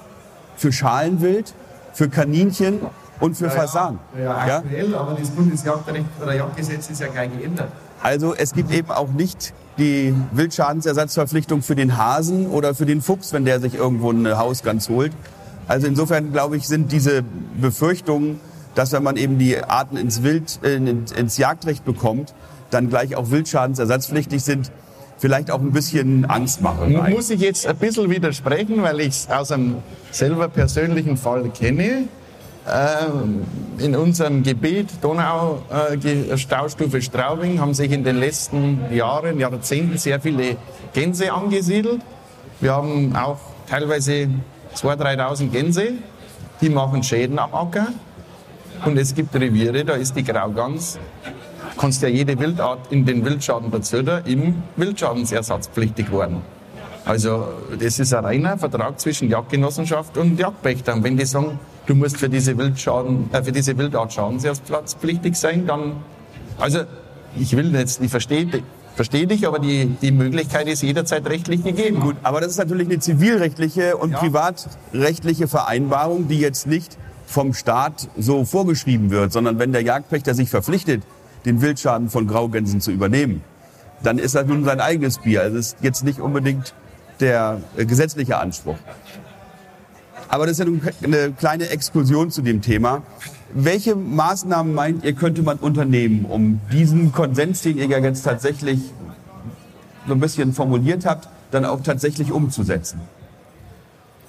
für 0.55 0.71
Schalenwild, 0.71 1.53
für 1.93 2.09
Kaninchen 2.09 2.79
und 3.19 3.35
für 3.35 3.45
ja, 3.45 3.51
Fasan. 3.51 3.99
Ja, 4.15 4.23
ja, 4.23 4.57
aktuell, 4.57 4.95
aber 4.95 5.17
das 5.19 5.31
Bundesjagdrecht 5.31 6.05
oder 6.21 6.35
Jagdgesetz 6.35 6.89
ist 6.91 7.01
ja 7.01 7.07
gleich 7.07 7.35
geändert. 7.35 7.69
Also 8.03 8.35
es 8.35 8.53
gibt 8.53 8.71
eben 8.71 8.91
auch 8.91 9.09
nicht 9.09 9.53
die 9.79 10.13
Wildschadensersatzverpflichtung 10.31 11.63
für 11.63 11.75
den 11.75 11.97
Hasen 11.97 12.47
oder 12.47 12.75
für 12.75 12.85
den 12.85 13.01
Fuchs, 13.01 13.33
wenn 13.33 13.45
der 13.45 13.59
sich 13.59 13.75
irgendwo 13.75 14.11
ein 14.11 14.37
Haus 14.37 14.63
ganz 14.63 14.89
holt. 14.89 15.11
Also 15.67 15.87
insofern 15.87 16.31
glaube 16.31 16.57
ich, 16.57 16.67
sind 16.67 16.91
diese 16.91 17.23
Befürchtungen, 17.59 18.39
dass 18.75 18.91
wenn 18.91 19.03
man 19.03 19.17
eben 19.17 19.37
die 19.37 19.61
Arten 19.63 19.97
ins 19.97 20.23
Wild, 20.23 20.59
äh, 20.63 20.75
ins 20.75 21.37
Jagdrecht 21.37 21.83
bekommt, 21.83 22.33
dann 22.69 22.89
gleich 22.89 23.15
auch 23.15 23.31
wildschadensersatzpflichtig 23.31 24.43
sind, 24.43 24.71
vielleicht 25.17 25.51
auch 25.51 25.59
ein 25.59 25.71
bisschen 25.71 26.25
Angst 26.25 26.61
machen. 26.61 26.95
Muss 27.09 27.29
ich 27.29 27.41
jetzt 27.41 27.65
ein 27.65 27.77
bisschen 27.77 28.09
widersprechen, 28.09 28.81
weil 28.83 28.99
ich 28.99 29.09
es 29.09 29.29
aus 29.29 29.51
einem 29.51 29.77
selber 30.11 30.47
persönlichen 30.47 31.17
Fall 31.17 31.49
kenne. 31.49 32.07
Ähm, 32.69 33.45
in 33.77 33.95
unserem 33.95 34.43
Gebiet 34.43 34.89
Donau 35.01 35.61
äh, 35.69 36.37
Staustufe 36.37 37.01
Straubing 37.01 37.61
haben 37.61 37.73
sich 37.73 37.91
in 37.91 38.03
den 38.03 38.17
letzten 38.17 38.93
Jahren, 38.93 39.39
Jahrzehnten 39.39 39.97
sehr 39.97 40.19
viele 40.19 40.57
Gänse 40.93 41.31
angesiedelt. 41.31 42.01
Wir 42.59 42.73
haben 42.73 43.15
auch 43.15 43.39
teilweise 43.69 44.27
2.000, 44.77 45.17
3.000 45.17 45.49
Gänse, 45.49 45.93
die 46.61 46.69
machen 46.69 47.03
Schäden 47.03 47.39
am 47.39 47.53
Acker. 47.53 47.87
Und 48.85 48.97
es 48.97 49.15
gibt 49.15 49.33
Reviere, 49.35 49.83
da 49.83 49.93
ist 49.93 50.15
die 50.15 50.23
Graugans, 50.23 50.99
kannst 51.77 52.01
ja 52.03 52.09
jede 52.09 52.39
Wildart 52.39 52.91
in 52.91 53.05
den 53.05 53.25
Wildschaden 53.25 53.71
dazu 53.71 53.97
im 53.97 54.61
Wildschadensersatzpflichtig 54.75 56.11
worden. 56.11 56.41
Also 57.05 57.47
das 57.79 57.99
ist 57.99 58.13
ein 58.13 58.25
reiner 58.25 58.57
Vertrag 58.57 58.99
zwischen 58.99 59.29
Jagdgenossenschaft 59.29 60.17
und 60.17 60.37
Jagdpächtern. 60.37 61.03
Wenn 61.03 61.15
die 61.17 61.25
sagen, 61.25 61.57
du 61.85 61.95
musst 61.95 62.17
für 62.17 62.29
diese, 62.29 62.57
Wildschaden, 62.57 63.29
äh, 63.31 63.41
für 63.41 63.53
diese 63.53 63.77
Wildart 63.77 64.11
schadensersatzpflichtig 64.11 65.35
sein, 65.35 65.65
dann, 65.65 65.93
also 66.59 66.81
ich 67.39 67.55
will 67.55 67.73
jetzt, 67.73 68.01
ich 68.01 68.11
verstehe 68.11 68.45
Verstehe 68.97 69.27
dich, 69.27 69.45
aber 69.45 69.59
die, 69.59 69.95
die 70.01 70.11
Möglichkeit 70.11 70.67
ist 70.67 70.81
jederzeit 70.81 71.23
rechtlich 71.29 71.63
gegeben. 71.63 71.99
Gut, 71.99 72.15
aber 72.23 72.41
das 72.41 72.49
ist 72.49 72.57
natürlich 72.57 72.87
eine 72.87 72.97
zivilrechtliche 72.97 73.95
und 73.95 74.09
ja. 74.09 74.17
privatrechtliche 74.17 75.47
Vereinbarung, 75.47 76.27
die 76.27 76.39
jetzt 76.39 76.65
nicht 76.65 76.97
vom 77.27 77.53
Staat 77.53 78.09
so 78.17 78.43
vorgeschrieben 78.43 79.11
wird, 79.11 79.31
sondern 79.31 79.59
wenn 79.59 79.71
der 79.71 79.83
Jagdpächter 79.83 80.33
sich 80.33 80.49
verpflichtet, 80.49 81.03
den 81.45 81.61
Wildschaden 81.61 82.09
von 82.09 82.25
Graugänsen 82.25 82.81
zu 82.81 82.89
übernehmen, 82.89 83.43
dann 84.01 84.17
ist 84.17 84.33
das 84.33 84.47
nun 84.47 84.63
sein 84.63 84.81
eigenes 84.81 85.19
Bier. 85.19 85.41
Also 85.41 85.57
ist 85.57 85.77
jetzt 85.81 86.03
nicht 86.03 86.19
unbedingt 86.19 86.73
der 87.19 87.61
äh, 87.77 87.85
gesetzliche 87.85 88.39
Anspruch. 88.39 88.77
Aber 90.27 90.47
das 90.47 90.57
ist 90.57 90.65
ja 90.65 90.73
eine 91.03 91.33
kleine 91.33 91.69
Exkursion 91.69 92.31
zu 92.31 92.41
dem 92.41 92.63
Thema. 92.63 93.03
Welche 93.53 93.95
Maßnahmen 93.95 94.73
meint 94.73 95.03
ihr, 95.03 95.13
könnte 95.13 95.41
man 95.41 95.57
unternehmen, 95.57 96.25
um 96.25 96.59
diesen 96.71 97.11
Konsens, 97.11 97.61
den 97.61 97.77
ihr 97.77 97.85
ja 97.85 97.99
jetzt 97.99 98.23
tatsächlich 98.23 98.79
so 100.07 100.13
ein 100.13 100.19
bisschen 100.19 100.53
formuliert 100.53 101.05
habt, 101.05 101.27
dann 101.51 101.65
auch 101.65 101.81
tatsächlich 101.81 102.31
umzusetzen? 102.31 103.01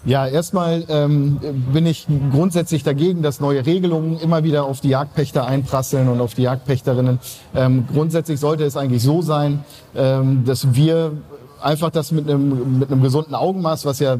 Ja, 0.04 0.26
erstmal 0.26 0.84
ähm, 0.88 1.38
bin 1.72 1.84
ich 1.84 2.06
grundsätzlich 2.30 2.84
dagegen, 2.84 3.22
dass 3.22 3.40
neue 3.40 3.66
Regelungen 3.66 4.18
immer 4.20 4.44
wieder 4.44 4.64
auf 4.64 4.80
die 4.80 4.90
Jagdpächter 4.90 5.44
einprasseln 5.46 6.08
und 6.08 6.20
auf 6.20 6.34
die 6.34 6.42
Jagdpächterinnen. 6.42 7.18
Ähm, 7.54 7.84
grundsätzlich 7.92 8.38
sollte 8.38 8.64
es 8.64 8.76
eigentlich 8.76 9.02
so 9.02 9.22
sein, 9.22 9.64
ähm, 9.96 10.44
dass 10.46 10.75
wir 10.75 11.12
einfach 11.60 11.90
das 11.90 12.12
mit 12.12 12.28
einem, 12.28 12.78
mit 12.78 12.90
einem 12.90 13.02
gesunden 13.02 13.34
Augenmaß, 13.34 13.84
was 13.84 13.98
ja 13.98 14.16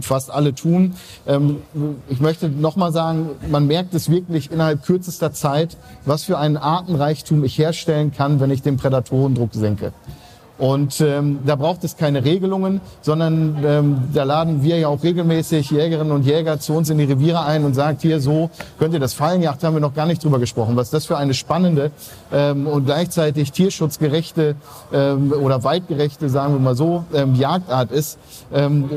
fast 0.00 0.30
alle 0.30 0.54
tun. 0.54 0.94
Ähm, 1.26 1.58
ich 2.08 2.20
möchte 2.20 2.48
nochmal 2.48 2.92
sagen, 2.92 3.30
man 3.50 3.66
merkt 3.66 3.94
es 3.94 4.10
wirklich 4.10 4.50
innerhalb 4.50 4.84
kürzester 4.84 5.32
Zeit, 5.32 5.76
was 6.04 6.24
für 6.24 6.38
einen 6.38 6.56
Artenreichtum 6.56 7.44
ich 7.44 7.58
herstellen 7.58 8.12
kann, 8.12 8.40
wenn 8.40 8.50
ich 8.50 8.62
den 8.62 8.76
Prädatorendruck 8.76 9.50
senke. 9.52 9.92
Und 10.60 11.00
ähm, 11.00 11.38
da 11.46 11.56
braucht 11.56 11.84
es 11.84 11.96
keine 11.96 12.22
Regelungen, 12.22 12.82
sondern 13.00 13.56
ähm, 13.64 13.98
da 14.12 14.24
laden 14.24 14.62
wir 14.62 14.78
ja 14.78 14.88
auch 14.88 15.02
regelmäßig 15.02 15.70
Jägerinnen 15.70 16.12
und 16.12 16.26
Jäger 16.26 16.60
zu 16.60 16.74
uns 16.74 16.90
in 16.90 16.98
die 16.98 17.04
Reviere 17.04 17.42
ein 17.46 17.64
und 17.64 17.72
sagt, 17.72 18.02
hier 18.02 18.20
so 18.20 18.50
könnt 18.78 18.92
ihr 18.92 19.00
das 19.00 19.14
Fallenjagd, 19.14 19.64
haben 19.64 19.72
wir 19.72 19.80
noch 19.80 19.94
gar 19.94 20.04
nicht 20.04 20.22
drüber 20.22 20.38
gesprochen, 20.38 20.76
was 20.76 20.90
das 20.90 21.06
für 21.06 21.16
eine 21.16 21.32
spannende 21.32 21.92
ähm, 22.30 22.66
und 22.66 22.84
gleichzeitig 22.84 23.52
tierschutzgerechte 23.52 24.54
ähm, 24.92 25.32
oder 25.32 25.64
weitgerechte, 25.64 26.28
sagen 26.28 26.52
wir 26.52 26.60
mal 26.60 26.76
so, 26.76 27.04
ähm, 27.14 27.34
Jagdart 27.34 27.90
ist. 27.90 28.18
Ähm, 28.52 28.90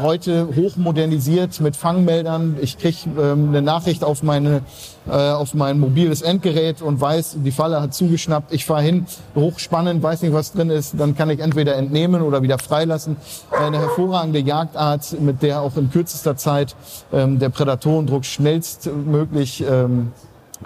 heute 0.00 0.48
hochmodernisiert 0.54 1.60
mit 1.60 1.74
Fangmeldern. 1.74 2.56
Ich 2.60 2.78
krieg 2.78 2.96
ähm, 3.06 3.48
eine 3.48 3.60
Nachricht 3.60 4.04
auf 4.04 4.22
meine 4.22 4.62
äh, 5.08 5.12
auf 5.12 5.54
mein 5.54 5.80
mobiles 5.80 6.22
Endgerät 6.22 6.82
und 6.82 7.00
weiß, 7.00 7.38
die 7.44 7.50
Falle 7.50 7.80
hat 7.80 7.94
zugeschnappt, 7.94 8.52
ich 8.52 8.64
fahre 8.64 8.82
hin, 8.82 9.06
hochspannend, 9.34 10.02
weiß 10.02 10.22
nicht, 10.22 10.32
was 10.32 10.52
drin 10.52 10.70
ist, 10.70 10.94
dann 10.98 11.16
kann 11.16 11.30
ich 11.30 11.40
entweder 11.40 11.76
entnehmen 11.76 12.22
oder 12.22 12.42
wieder 12.42 12.58
freilassen. 12.58 13.16
Eine 13.50 13.78
hervorragende 13.78 14.40
Jagdart, 14.40 15.20
mit 15.20 15.42
der 15.42 15.62
auch 15.62 15.76
in 15.76 15.90
kürzester 15.90 16.36
Zeit 16.36 16.76
ähm, 17.12 17.38
der 17.38 17.48
Prädatorendruck 17.48 18.24
schnellstmöglich 18.24 19.64
ähm, 19.68 20.12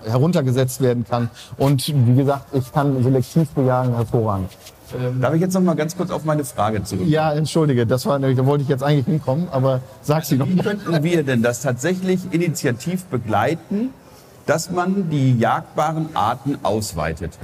heruntergesetzt 0.04 0.80
werden 0.80 1.04
kann. 1.08 1.30
Und 1.58 1.87
wie 1.88 2.16
gesagt, 2.16 2.46
ich 2.54 2.72
kann 2.72 3.02
selektiv 3.02 3.49
bejagen, 3.50 3.94
hervorragend. 3.94 4.50
Darf 5.20 5.32
ich 5.34 5.40
jetzt 5.40 5.54
noch 5.54 5.62
mal 5.62 5.75
ganz 5.75 5.96
kurz 5.96 6.11
auf 6.11 6.25
meine 6.25 6.44
Frage 6.44 6.84
zurück? 6.84 7.06
Ja, 7.06 7.32
entschuldige, 7.32 7.87
das 7.87 8.04
war 8.04 8.18
nämlich, 8.18 8.37
da 8.37 8.44
wollte 8.44 8.62
ich 8.62 8.68
jetzt 8.68 8.82
eigentlich 8.82 9.06
hinkommen, 9.06 9.49
aber 9.50 9.80
sag 10.02 10.25
sie 10.25 10.37
noch. 10.37 10.46
Wie 10.46 10.56
könnten 10.56 11.02
wir 11.02 11.22
denn 11.22 11.42
das 11.42 11.62
tatsächlich 11.62 12.20
initiativ 12.30 13.04
begleiten, 13.04 13.90
dass 14.46 14.70
man 14.70 15.11
die 15.11 15.38
jagbaren 15.38 16.14
Arten 16.14 16.58
ausweitet? 16.62 17.38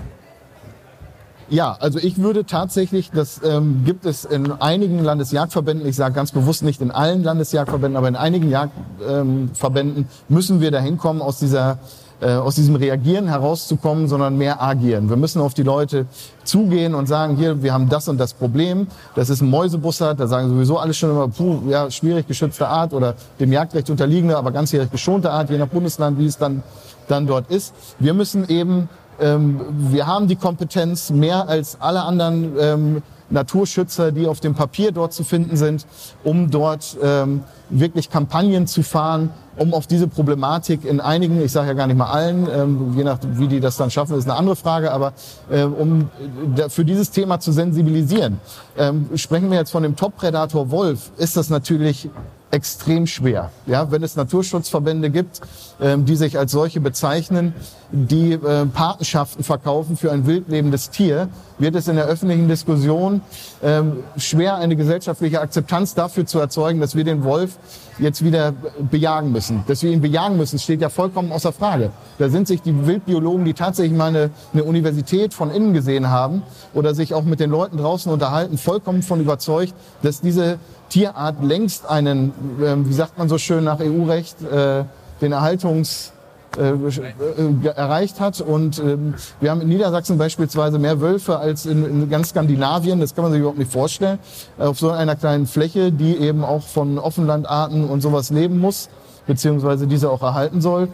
Ja, 1.51 1.77
also 1.81 1.99
ich 1.99 2.19
würde 2.19 2.45
tatsächlich, 2.45 3.11
das 3.11 3.41
ähm, 3.43 3.83
gibt 3.87 4.05
es 4.05 4.27
in 4.27 4.53
einigen 4.53 5.03
Landesjagdverbänden, 5.03 5.89
ich 5.89 5.97
sage 5.97 6.15
ganz 6.15 6.31
bewusst 6.31 6.63
nicht 6.63 6.83
in 6.83 6.91
allen 6.91 7.23
Landesjagdverbänden, 7.23 7.97
aber 7.97 8.09
in 8.09 8.17
einigen 8.17 8.51
Jagdverbänden 8.51 10.03
ähm, 10.03 10.09
müssen 10.29 10.61
wir 10.61 10.71
dahin 10.71 10.99
kommen, 10.99 11.23
aus 11.23 11.39
dieser 11.39 11.79
äh, 12.21 12.33
aus 12.33 12.57
diesem 12.57 12.77
Reagieren 12.77 13.29
herauszukommen, 13.29 14.09
sondern 14.09 14.37
mehr 14.37 14.63
agieren. 14.63 15.09
Wir 15.09 15.17
müssen 15.17 15.41
auf 15.41 15.55
die 15.55 15.63
Leute 15.63 16.07
zugehen 16.45 16.95
und 16.95 17.07
sagen, 17.07 17.37
hier, 17.37 17.63
wir 17.63 17.73
haben 17.73 17.89
das 17.89 18.09
und 18.09 18.19
das 18.19 18.35
Problem, 18.35 18.87
das 19.15 19.31
ist 19.31 19.41
ein 19.41 19.51
Mäusebussard, 19.51 20.19
da 20.19 20.27
sagen 20.27 20.49
sowieso 20.49 20.79
alle 20.79 20.95
schon 20.95 21.11
immer, 21.11 21.29
puh, 21.29 21.61
ja, 21.69 21.91
schwierig 21.91 22.27
geschützte 22.27 22.67
Art 22.69 22.93
oder 22.93 23.15
dem 23.39 23.53
Jagdrecht 23.53 23.91
unterliegende, 23.91 24.37
aber 24.37 24.51
ganzjährig 24.51 24.91
geschonte 24.91 25.31
Art, 25.31 25.51
je 25.51 25.59
nach 25.59 25.69
Bundesland, 25.69 26.19
wie 26.19 26.27
es 26.27 26.39
dann, 26.39 26.63
dann 27.07 27.27
dort 27.27 27.51
ist. 27.51 27.75
Wir 27.99 28.15
müssen 28.15 28.49
eben, 28.49 28.89
ähm, 29.21 29.61
wir 29.91 30.07
haben 30.07 30.27
die 30.27 30.37
Kompetenz, 30.37 31.11
mehr 31.11 31.49
als 31.49 31.77
alle 31.81 32.03
anderen 32.03 32.53
ähm, 32.59 33.03
Naturschützer, 33.31 34.13
die 34.13 34.27
auf 34.27 34.41
dem 34.41 34.55
Papier 34.55 34.93
dort 34.93 35.13
zu 35.13 35.23
finden 35.23 35.57
sind, 35.57 35.87
um 36.25 36.51
dort 36.51 36.97
ähm, 37.03 37.43
wirklich 37.71 38.11
Kampagnen 38.11 38.67
zu 38.67 38.83
fahren, 38.83 39.31
um 39.59 39.75
auf 39.75 39.87
diese 39.87 40.09
Problematik 40.09 40.85
in 40.85 41.01
einigen, 41.01 41.43
ich 41.43 41.53
sage 41.53 41.69
ja 41.69 41.75
gar 41.75 41.87
nicht 41.87 41.97
mal 41.97 42.11
allen, 42.11 42.49
ähm, 42.53 42.95
je 42.97 43.05
nach 43.05 43.19
wie 43.35 43.49
die 43.49 43.61
das 43.61 43.77
dann 43.77 43.91
schaffen, 43.91 44.17
ist 44.17 44.29
eine 44.29 44.39
andere 44.39 44.57
Frage, 44.57 44.93
aber 44.93 45.13
äh, 45.51 45.63
um 45.63 46.09
äh, 46.57 46.69
für 46.69 46.85
dieses 46.85 47.11
Thema 47.11 47.41
zu 47.41 47.53
sensibilisieren. 47.53 48.41
Ähm, 48.77 49.09
sprechen 49.15 49.51
wir 49.51 49.59
jetzt 49.59 49.71
von 49.71 49.83
dem 49.83 49.97
Top-Predator 49.97 50.71
Wolf, 50.71 51.11
ist 51.17 51.37
das 51.37 51.51
natürlich 51.51 52.09
extrem 52.51 53.07
schwer. 53.07 53.51
Ja, 53.67 53.91
wenn 53.91 54.03
es 54.03 54.17
Naturschutzverbände 54.17 55.11
gibt, 55.11 55.41
ähm, 55.81 56.05
die 56.05 56.17
sich 56.17 56.39
als 56.39 56.53
solche 56.53 56.81
bezeichnen, 56.81 57.55
die 57.91 58.33
äh, 58.33 58.67
Patenschaften 58.67 59.45
verkaufen 59.45 59.97
für 59.97 60.13
ein 60.13 60.27
wildlebendes 60.27 60.91
Tier, 60.91 61.29
wird 61.59 61.75
es 61.75 61.89
in 61.89 61.97
der 61.97 62.07
öffentlichen 62.07 62.49
Diskussion 62.49 63.23
ähm, 63.63 63.99
schwer, 64.17 64.57
eine 64.57 64.77
gesellschaftliche 64.77 65.41
Akzeptanz 65.41 65.95
dafür 65.95 66.27
zu 66.27 66.39
erzeugen, 66.39 66.81
dass 66.81 66.95
wir 66.95 67.05
den 67.05 67.25
Wolf 67.25 67.59
jetzt 67.99 68.25
wieder 68.25 68.53
bejagen 68.91 69.33
müssen. 69.33 69.65
Dass 69.67 69.83
wir 69.83 69.91
ihn 69.91 70.01
bejagen 70.01 70.37
müssen, 70.37 70.59
steht 70.59 70.81
ja 70.81 70.89
vollkommen 70.89 71.33
außer 71.33 71.53
Frage. 71.53 71.91
Da 72.19 72.29
sind 72.29 72.47
sich 72.47 72.63
die 72.63 72.87
Wildbiologen, 72.87 73.45
die 73.45 73.55
tatsächlich 73.55 73.97
mal 73.97 74.09
eine, 74.09 74.31
eine 74.53 74.65
Universität 74.65 75.35
von 75.35 75.51
innen 75.51 75.73
gesehen 75.73 76.09
haben 76.09 76.43
oder 76.75 76.95
sich 76.95 77.15
auch 77.15 77.25
mit 77.25 77.41
den 77.41 77.51
Leuten 77.51 77.77
draußen 77.79 78.11
unterhalten, 78.13 78.57
vollkommen 78.57 79.03
von 79.03 79.21
überzeugt, 79.21 79.75
dass 80.03 80.21
diese 80.21 80.59
Tierart 80.89 81.43
längst 81.43 81.87
einen, 81.87 82.33
wie 82.59 82.93
sagt 82.93 83.19
man 83.19 83.29
so 83.29 83.39
schön 83.39 83.65
nach 83.65 83.81
EU-Recht, 83.81 84.43
äh, 84.43 84.85
den 85.21 85.33
Erhaltungs 85.33 86.13
äh, 86.57 86.71
äh, 86.71 87.69
erreicht 87.77 88.21
hat. 88.21 88.41
Und 88.41 88.79
ähm, 88.79 89.15
wir 89.41 89.51
haben 89.51 89.61
in 89.61 89.69
Niedersachsen 89.69 90.19
beispielsweise 90.19 90.79
mehr 90.79 91.01
Wölfe 91.01 91.39
als 91.39 91.67
in, 91.67 92.09
ganz 92.11 92.31
Skandinavien. 92.31 93.01
Das 93.01 93.15
kann 93.15 93.23
man 93.23 93.33
sich 93.33 93.41
überhaupt 93.41 93.59
nicht 93.59 93.71
vorstellen. 93.71 94.19
Auf 94.59 94.79
so 94.79 94.91
einer 94.91 95.15
kleinen 95.15 95.47
Fläche, 95.47 95.93
die 95.93 96.17
eben 96.17 96.45
auch 96.45 96.63
von 96.63 96.99
Offenlandarten 96.99 97.89
und 97.89 98.01
sowas 98.01 98.31
leben 98.31 98.59
muss, 98.59 98.89
beziehungsweise 99.27 99.87
diese 99.87 100.11
auch 100.11 100.23
erhalten 100.23 100.61
soll. 100.61 100.89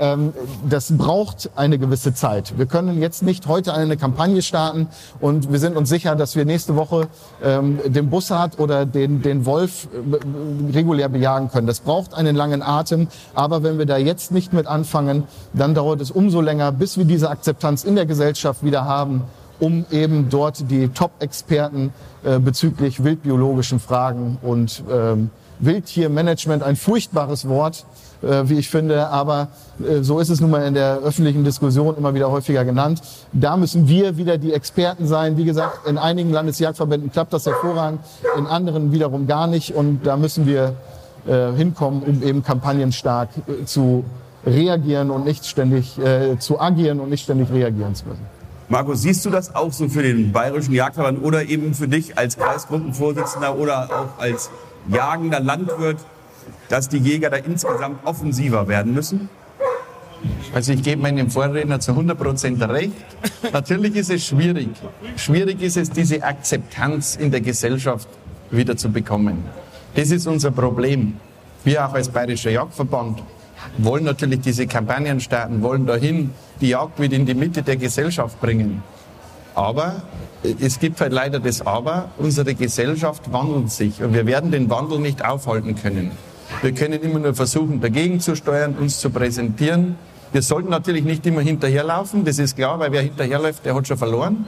Ähm, 0.00 0.32
das 0.68 0.96
braucht 0.96 1.50
eine 1.56 1.78
gewisse 1.78 2.14
Zeit. 2.14 2.56
Wir 2.56 2.66
können 2.66 3.00
jetzt 3.00 3.22
nicht 3.22 3.46
heute 3.46 3.74
eine 3.74 3.96
Kampagne 3.96 4.42
starten 4.42 4.88
und 5.20 5.52
wir 5.52 5.58
sind 5.58 5.76
uns 5.76 5.88
sicher, 5.88 6.16
dass 6.16 6.36
wir 6.36 6.44
nächste 6.44 6.76
Woche 6.76 7.08
ähm, 7.42 7.80
den 7.84 8.10
Bussard 8.10 8.58
oder 8.58 8.86
den, 8.86 9.22
den 9.22 9.44
Wolf 9.46 9.88
äh, 9.92 10.74
regulär 10.74 11.08
bejagen 11.08 11.50
können. 11.50 11.66
Das 11.66 11.80
braucht 11.80 12.14
einen 12.14 12.36
langen 12.36 12.62
Atem. 12.62 13.08
Aber 13.34 13.62
wenn 13.62 13.78
wir 13.78 13.86
da 13.86 13.96
jetzt 13.96 14.32
nicht 14.32 14.52
mit 14.52 14.66
anfangen, 14.66 15.24
dann 15.52 15.74
dauert 15.74 16.00
es 16.00 16.10
umso 16.10 16.40
länger, 16.40 16.72
bis 16.72 16.98
wir 16.98 17.04
diese 17.04 17.30
Akzeptanz 17.30 17.84
in 17.84 17.96
der 17.96 18.06
Gesellschaft 18.06 18.64
wieder 18.64 18.84
haben, 18.84 19.24
um 19.60 19.84
eben 19.90 20.28
dort 20.30 20.70
die 20.70 20.88
Top-Experten 20.88 21.92
äh, 22.24 22.38
bezüglich 22.38 23.02
wildbiologischen 23.02 23.80
Fragen 23.80 24.38
und 24.42 24.82
ähm, 24.90 25.30
Wildtiermanagement, 25.60 26.62
ein 26.62 26.76
furchtbares 26.76 27.48
Wort, 27.48 27.84
äh, 28.22 28.48
wie 28.48 28.58
ich 28.58 28.68
finde, 28.68 29.08
aber 29.08 29.48
äh, 29.80 30.02
so 30.02 30.18
ist 30.18 30.28
es 30.28 30.40
nun 30.40 30.50
mal 30.50 30.66
in 30.66 30.74
der 30.74 30.98
öffentlichen 30.98 31.44
Diskussion 31.44 31.96
immer 31.96 32.14
wieder 32.14 32.30
häufiger 32.30 32.64
genannt. 32.64 33.00
Da 33.32 33.56
müssen 33.56 33.88
wir 33.88 34.16
wieder 34.16 34.38
die 34.38 34.52
Experten 34.52 35.06
sein. 35.06 35.36
Wie 35.36 35.44
gesagt, 35.44 35.86
in 35.86 35.98
einigen 35.98 36.30
Landesjagdverbänden 36.30 37.12
klappt 37.12 37.32
das 37.32 37.46
hervorragend, 37.46 38.00
in 38.36 38.46
anderen 38.46 38.92
wiederum 38.92 39.26
gar 39.26 39.46
nicht 39.46 39.74
und 39.74 40.04
da 40.04 40.16
müssen 40.16 40.46
wir 40.46 40.74
äh, 41.26 41.52
hinkommen, 41.52 42.02
um 42.02 42.22
eben 42.22 42.42
kampagnenstark 42.42 43.28
äh, 43.46 43.64
zu 43.64 44.04
reagieren 44.46 45.10
und 45.10 45.24
nicht 45.24 45.44
ständig 45.46 45.98
äh, 45.98 46.38
zu 46.38 46.60
agieren 46.60 47.00
und 47.00 47.10
nicht 47.10 47.24
ständig 47.24 47.50
reagieren 47.50 47.94
zu 47.94 48.06
müssen. 48.06 48.24
Markus, 48.70 49.02
siehst 49.02 49.24
du 49.24 49.30
das 49.30 49.54
auch 49.54 49.72
so 49.72 49.88
für 49.88 50.02
den 50.02 50.30
Bayerischen 50.32 50.74
Jagdverband 50.74 51.22
oder 51.22 51.44
eben 51.44 51.72
für 51.72 51.88
dich 51.88 52.18
als 52.18 52.36
Kreisgruppenvorsitzender 52.36 53.56
oder 53.56 53.84
auch 53.84 54.22
als 54.22 54.50
jagender 54.88 55.40
Landwirt? 55.40 55.98
dass 56.68 56.88
die 56.88 56.98
Jäger 56.98 57.30
da 57.30 57.36
insgesamt 57.36 58.04
offensiver 58.04 58.68
werden 58.68 58.94
müssen? 58.94 59.28
Also 60.52 60.72
ich 60.72 60.82
gebe 60.82 61.00
meinem 61.00 61.30
Vorredner 61.30 61.78
zu 61.78 61.92
100 61.92 62.18
Prozent 62.18 62.62
recht. 62.62 62.92
Natürlich 63.52 63.94
ist 63.94 64.10
es 64.10 64.26
schwierig. 64.26 64.68
Schwierig 65.16 65.62
ist 65.62 65.76
es, 65.76 65.90
diese 65.90 66.22
Akzeptanz 66.22 67.16
in 67.16 67.30
der 67.30 67.40
Gesellschaft 67.40 68.08
wieder 68.50 68.76
zu 68.76 68.90
bekommen. 68.90 69.44
Das 69.94 70.10
ist 70.10 70.26
unser 70.26 70.50
Problem. 70.50 71.14
Wir 71.64 71.86
auch 71.86 71.94
als 71.94 72.08
Bayerischer 72.08 72.50
Jagdverband 72.50 73.22
wollen 73.78 74.04
natürlich 74.04 74.40
diese 74.40 74.66
Kampagnen 74.66 75.20
starten, 75.20 75.62
wollen 75.62 75.86
dahin 75.86 76.30
die 76.60 76.70
Jagd 76.70 77.00
wieder 77.00 77.16
in 77.16 77.26
die 77.26 77.34
Mitte 77.34 77.62
der 77.62 77.76
Gesellschaft 77.76 78.40
bringen. 78.40 78.82
Aber 79.58 80.02
es 80.60 80.78
gibt 80.78 81.00
halt 81.00 81.12
leider 81.12 81.40
das 81.40 81.66
Aber, 81.66 82.10
unsere 82.16 82.54
Gesellschaft 82.54 83.32
wandelt 83.32 83.72
sich 83.72 84.00
und 84.00 84.14
wir 84.14 84.24
werden 84.24 84.52
den 84.52 84.70
Wandel 84.70 85.00
nicht 85.00 85.24
aufhalten 85.24 85.74
können. 85.74 86.12
Wir 86.62 86.72
können 86.72 87.02
immer 87.02 87.18
nur 87.18 87.34
versuchen, 87.34 87.80
dagegen 87.80 88.20
zu 88.20 88.36
steuern, 88.36 88.76
uns 88.78 89.00
zu 89.00 89.10
präsentieren. 89.10 89.96
Wir 90.30 90.42
sollten 90.42 90.70
natürlich 90.70 91.02
nicht 91.02 91.26
immer 91.26 91.40
hinterherlaufen, 91.40 92.24
das 92.24 92.38
ist 92.38 92.54
klar, 92.54 92.78
weil 92.78 92.92
wer 92.92 93.02
hinterherläuft, 93.02 93.66
der 93.66 93.74
hat 93.74 93.88
schon 93.88 93.98
verloren. 93.98 94.46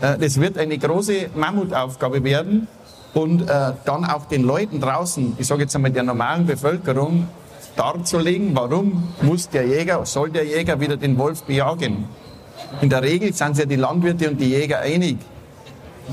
Äh, 0.00 0.16
das 0.18 0.38
wird 0.38 0.56
eine 0.56 0.78
große 0.78 1.30
Mammutaufgabe 1.34 2.22
werden 2.22 2.68
und 3.14 3.42
äh, 3.42 3.72
dann 3.84 4.04
auch 4.04 4.26
den 4.26 4.44
Leuten 4.44 4.80
draußen, 4.80 5.34
ich 5.38 5.46
sage 5.48 5.62
jetzt 5.62 5.74
einmal 5.74 5.90
der 5.90 6.04
normalen 6.04 6.46
Bevölkerung, 6.46 7.26
darzulegen, 7.74 8.54
warum 8.54 9.08
muss 9.22 9.48
der 9.48 9.66
Jäger, 9.66 10.06
soll 10.06 10.30
der 10.30 10.44
Jäger 10.44 10.78
wieder 10.78 10.96
den 10.96 11.18
Wolf 11.18 11.42
bejagen. 11.42 12.04
In 12.80 12.88
der 12.88 13.02
Regel 13.02 13.32
sind 13.32 13.56
sich 13.56 13.64
ja 13.64 13.68
die 13.68 13.76
Landwirte 13.76 14.30
und 14.30 14.40
die 14.40 14.50
Jäger 14.50 14.80
einig. 14.80 15.18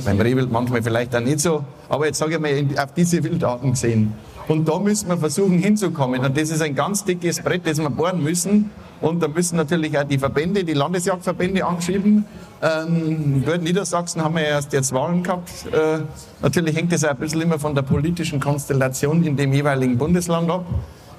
Beim 0.05 0.19
Rehwild 0.19 0.51
manchmal 0.51 0.83
vielleicht 0.83 1.15
auch 1.15 1.19
nicht 1.19 1.39
so, 1.39 1.63
aber 1.89 2.05
jetzt 2.05 2.19
sage 2.19 2.35
ich 2.35 2.39
mal, 2.39 2.83
auf 2.83 2.93
diese 2.93 3.23
Wildarten 3.23 3.71
gesehen. 3.71 4.13
Und 4.47 4.67
da 4.67 4.79
müssen 4.79 5.07
wir 5.07 5.17
versuchen 5.17 5.59
hinzukommen. 5.59 6.21
Und 6.21 6.35
das 6.35 6.49
ist 6.49 6.61
ein 6.61 6.73
ganz 6.73 7.03
dickes 7.03 7.39
Brett, 7.39 7.67
das 7.67 7.77
wir 7.77 7.89
bohren 7.89 8.23
müssen. 8.23 8.71
Und 8.99 9.21
da 9.21 9.27
müssen 9.27 9.57
natürlich 9.57 9.97
auch 9.97 10.03
die 10.03 10.17
Verbände, 10.17 10.63
die 10.63 10.73
Landesjagdverbände 10.73 11.63
angeschrieben. 11.63 12.25
Ähm, 12.61 13.43
dort 13.45 13.59
in 13.59 13.63
Niedersachsen 13.63 14.23
haben 14.23 14.35
wir 14.35 14.43
erst 14.43 14.73
jetzt 14.73 14.91
Wahlen 14.91 15.23
gehabt. 15.23 15.49
Äh, 15.71 15.99
natürlich 16.41 16.75
hängt 16.75 16.91
das 16.91 17.05
auch 17.05 17.11
ein 17.11 17.17
bisschen 17.17 17.41
immer 17.41 17.59
von 17.59 17.75
der 17.75 17.83
politischen 17.83 18.39
Konstellation 18.39 19.23
in 19.23 19.37
dem 19.37 19.53
jeweiligen 19.53 19.97
Bundesland 19.97 20.49
ab. 20.49 20.65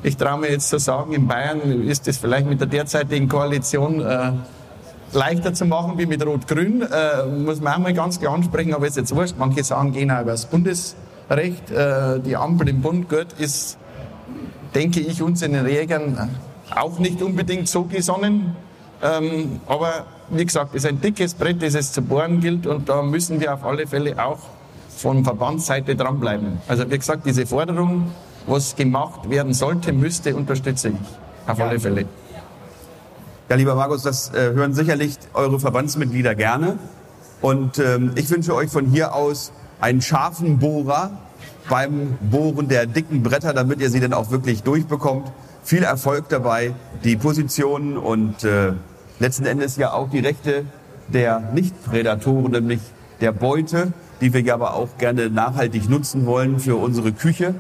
Ich 0.02 0.16
traue 0.16 0.40
mir 0.40 0.50
jetzt 0.50 0.68
zu 0.68 0.78
sagen, 0.78 1.12
in 1.12 1.26
Bayern 1.26 1.60
ist 1.82 2.06
das 2.06 2.18
vielleicht 2.18 2.46
mit 2.46 2.60
der 2.60 2.66
derzeitigen 2.66 3.28
Koalition 3.28 4.00
äh, 4.00 4.32
leichter 5.12 5.52
zu 5.54 5.64
machen 5.64 5.98
wie 5.98 6.06
mit 6.06 6.24
Rot-Grün. 6.24 6.82
Äh, 6.82 7.26
muss 7.26 7.60
man 7.60 7.74
auch 7.74 7.78
mal 7.78 7.94
ganz 7.94 8.20
klar 8.20 8.34
ansprechen, 8.34 8.74
aber 8.74 8.86
ist 8.86 8.96
jetzt 8.96 9.14
wurscht. 9.14 9.34
Manche 9.38 9.64
sagen, 9.64 9.92
gehen 9.92 10.10
auch 10.10 10.22
über 10.22 10.32
das 10.32 10.46
Bundesrecht. 10.46 11.70
Äh, 11.70 12.20
die 12.20 12.36
Ampel 12.36 12.68
im 12.68 12.80
Bund 12.80 13.08
gehört, 13.08 13.32
ist, 13.34 13.78
denke 14.74 15.00
ich, 15.00 15.22
uns 15.22 15.42
in 15.42 15.52
den 15.52 15.66
Jägern 15.66 16.30
auch 16.74 16.98
nicht 16.98 17.22
unbedingt 17.22 17.68
so 17.68 17.84
gesonnen. 17.84 18.56
Ähm, 19.02 19.60
aber 19.66 20.06
wie 20.28 20.44
gesagt, 20.44 20.74
es 20.74 20.84
ist 20.84 20.88
ein 20.88 21.00
dickes 21.00 21.34
Brett, 21.34 21.62
das 21.62 21.74
es 21.74 21.92
zu 21.92 22.02
bohren 22.02 22.40
gilt 22.40 22.66
und 22.66 22.88
da 22.88 23.02
müssen 23.02 23.40
wir 23.40 23.54
auf 23.54 23.64
alle 23.64 23.86
Fälle 23.86 24.22
auch 24.22 24.38
von 24.88 25.24
Verbandsseite 25.24 25.96
dranbleiben. 25.96 26.58
Also 26.68 26.88
wie 26.90 26.98
gesagt, 26.98 27.24
diese 27.24 27.46
Forderung, 27.46 28.10
was 28.46 28.76
gemacht 28.76 29.28
werden 29.30 29.54
sollte, 29.54 29.92
müsste, 29.92 30.36
unterstütze 30.36 30.90
ich 30.90 31.50
auf 31.50 31.58
ja. 31.58 31.66
alle 31.66 31.80
Fälle. 31.80 32.04
Ja, 33.50 33.56
lieber 33.56 33.74
Markus, 33.74 34.04
das 34.04 34.32
äh, 34.32 34.52
hören 34.52 34.74
sicherlich 34.74 35.18
eure 35.34 35.58
Verbandsmitglieder 35.58 36.36
gerne. 36.36 36.78
Und 37.40 37.80
ähm, 37.80 38.12
ich 38.14 38.30
wünsche 38.30 38.54
euch 38.54 38.70
von 38.70 38.86
hier 38.86 39.12
aus 39.12 39.50
einen 39.80 40.00
scharfen 40.02 40.60
Bohrer 40.60 41.10
beim 41.68 42.16
Bohren 42.20 42.68
der 42.68 42.86
dicken 42.86 43.24
Bretter, 43.24 43.52
damit 43.52 43.80
ihr 43.80 43.90
sie 43.90 43.98
dann 43.98 44.12
auch 44.12 44.30
wirklich 44.30 44.62
durchbekommt. 44.62 45.32
Viel 45.64 45.82
Erfolg 45.82 46.28
dabei, 46.28 46.74
die 47.02 47.16
Positionen 47.16 47.96
und 47.96 48.44
äh, 48.44 48.74
letzten 49.18 49.46
Endes 49.46 49.74
ja 49.74 49.94
auch 49.94 50.10
die 50.10 50.20
Rechte 50.20 50.64
der 51.08 51.40
Nicht-Prädatoren, 51.40 52.52
nämlich 52.52 52.78
der 53.20 53.32
Beute, 53.32 53.92
die 54.20 54.32
wir 54.32 54.42
ja 54.42 54.54
aber 54.54 54.74
auch 54.74 54.96
gerne 54.96 55.28
nachhaltig 55.28 55.90
nutzen 55.90 56.24
wollen 56.24 56.60
für 56.60 56.76
unsere 56.76 57.10
Küche, 57.10 57.56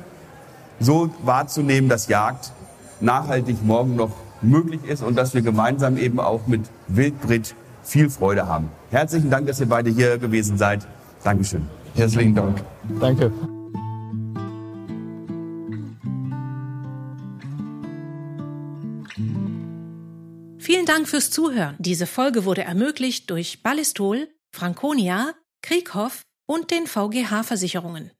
so 0.78 1.10
wahrzunehmen, 1.24 1.90
dass 1.90 2.06
Jagd 2.06 2.52
nachhaltig 3.00 3.64
morgen 3.64 3.96
noch 3.96 4.12
möglich 4.42 4.80
ist 4.86 5.02
und 5.02 5.16
dass 5.16 5.34
wir 5.34 5.42
gemeinsam 5.42 5.96
eben 5.96 6.20
auch 6.20 6.46
mit 6.46 6.62
Wildbrit 6.88 7.54
viel 7.82 8.10
Freude 8.10 8.46
haben. 8.46 8.68
Herzlichen 8.90 9.30
Dank, 9.30 9.46
dass 9.46 9.60
ihr 9.60 9.68
beide 9.68 9.90
hier 9.90 10.18
gewesen 10.18 10.58
seid. 10.58 10.86
Dankeschön. 11.24 11.66
Herzlichen 11.94 12.34
Dank. 12.34 12.62
Danke. 13.00 13.32
Vielen 20.58 20.86
Dank 20.86 21.08
fürs 21.08 21.30
Zuhören. 21.30 21.74
Diese 21.78 22.06
Folge 22.06 22.44
wurde 22.44 22.62
ermöglicht 22.62 23.28
durch 23.30 23.62
Ballistol, 23.62 24.28
Franconia, 24.54 25.32
Krieghoff 25.62 26.22
und 26.46 26.70
den 26.70 26.86
VGH 26.86 27.42
Versicherungen. 27.42 28.12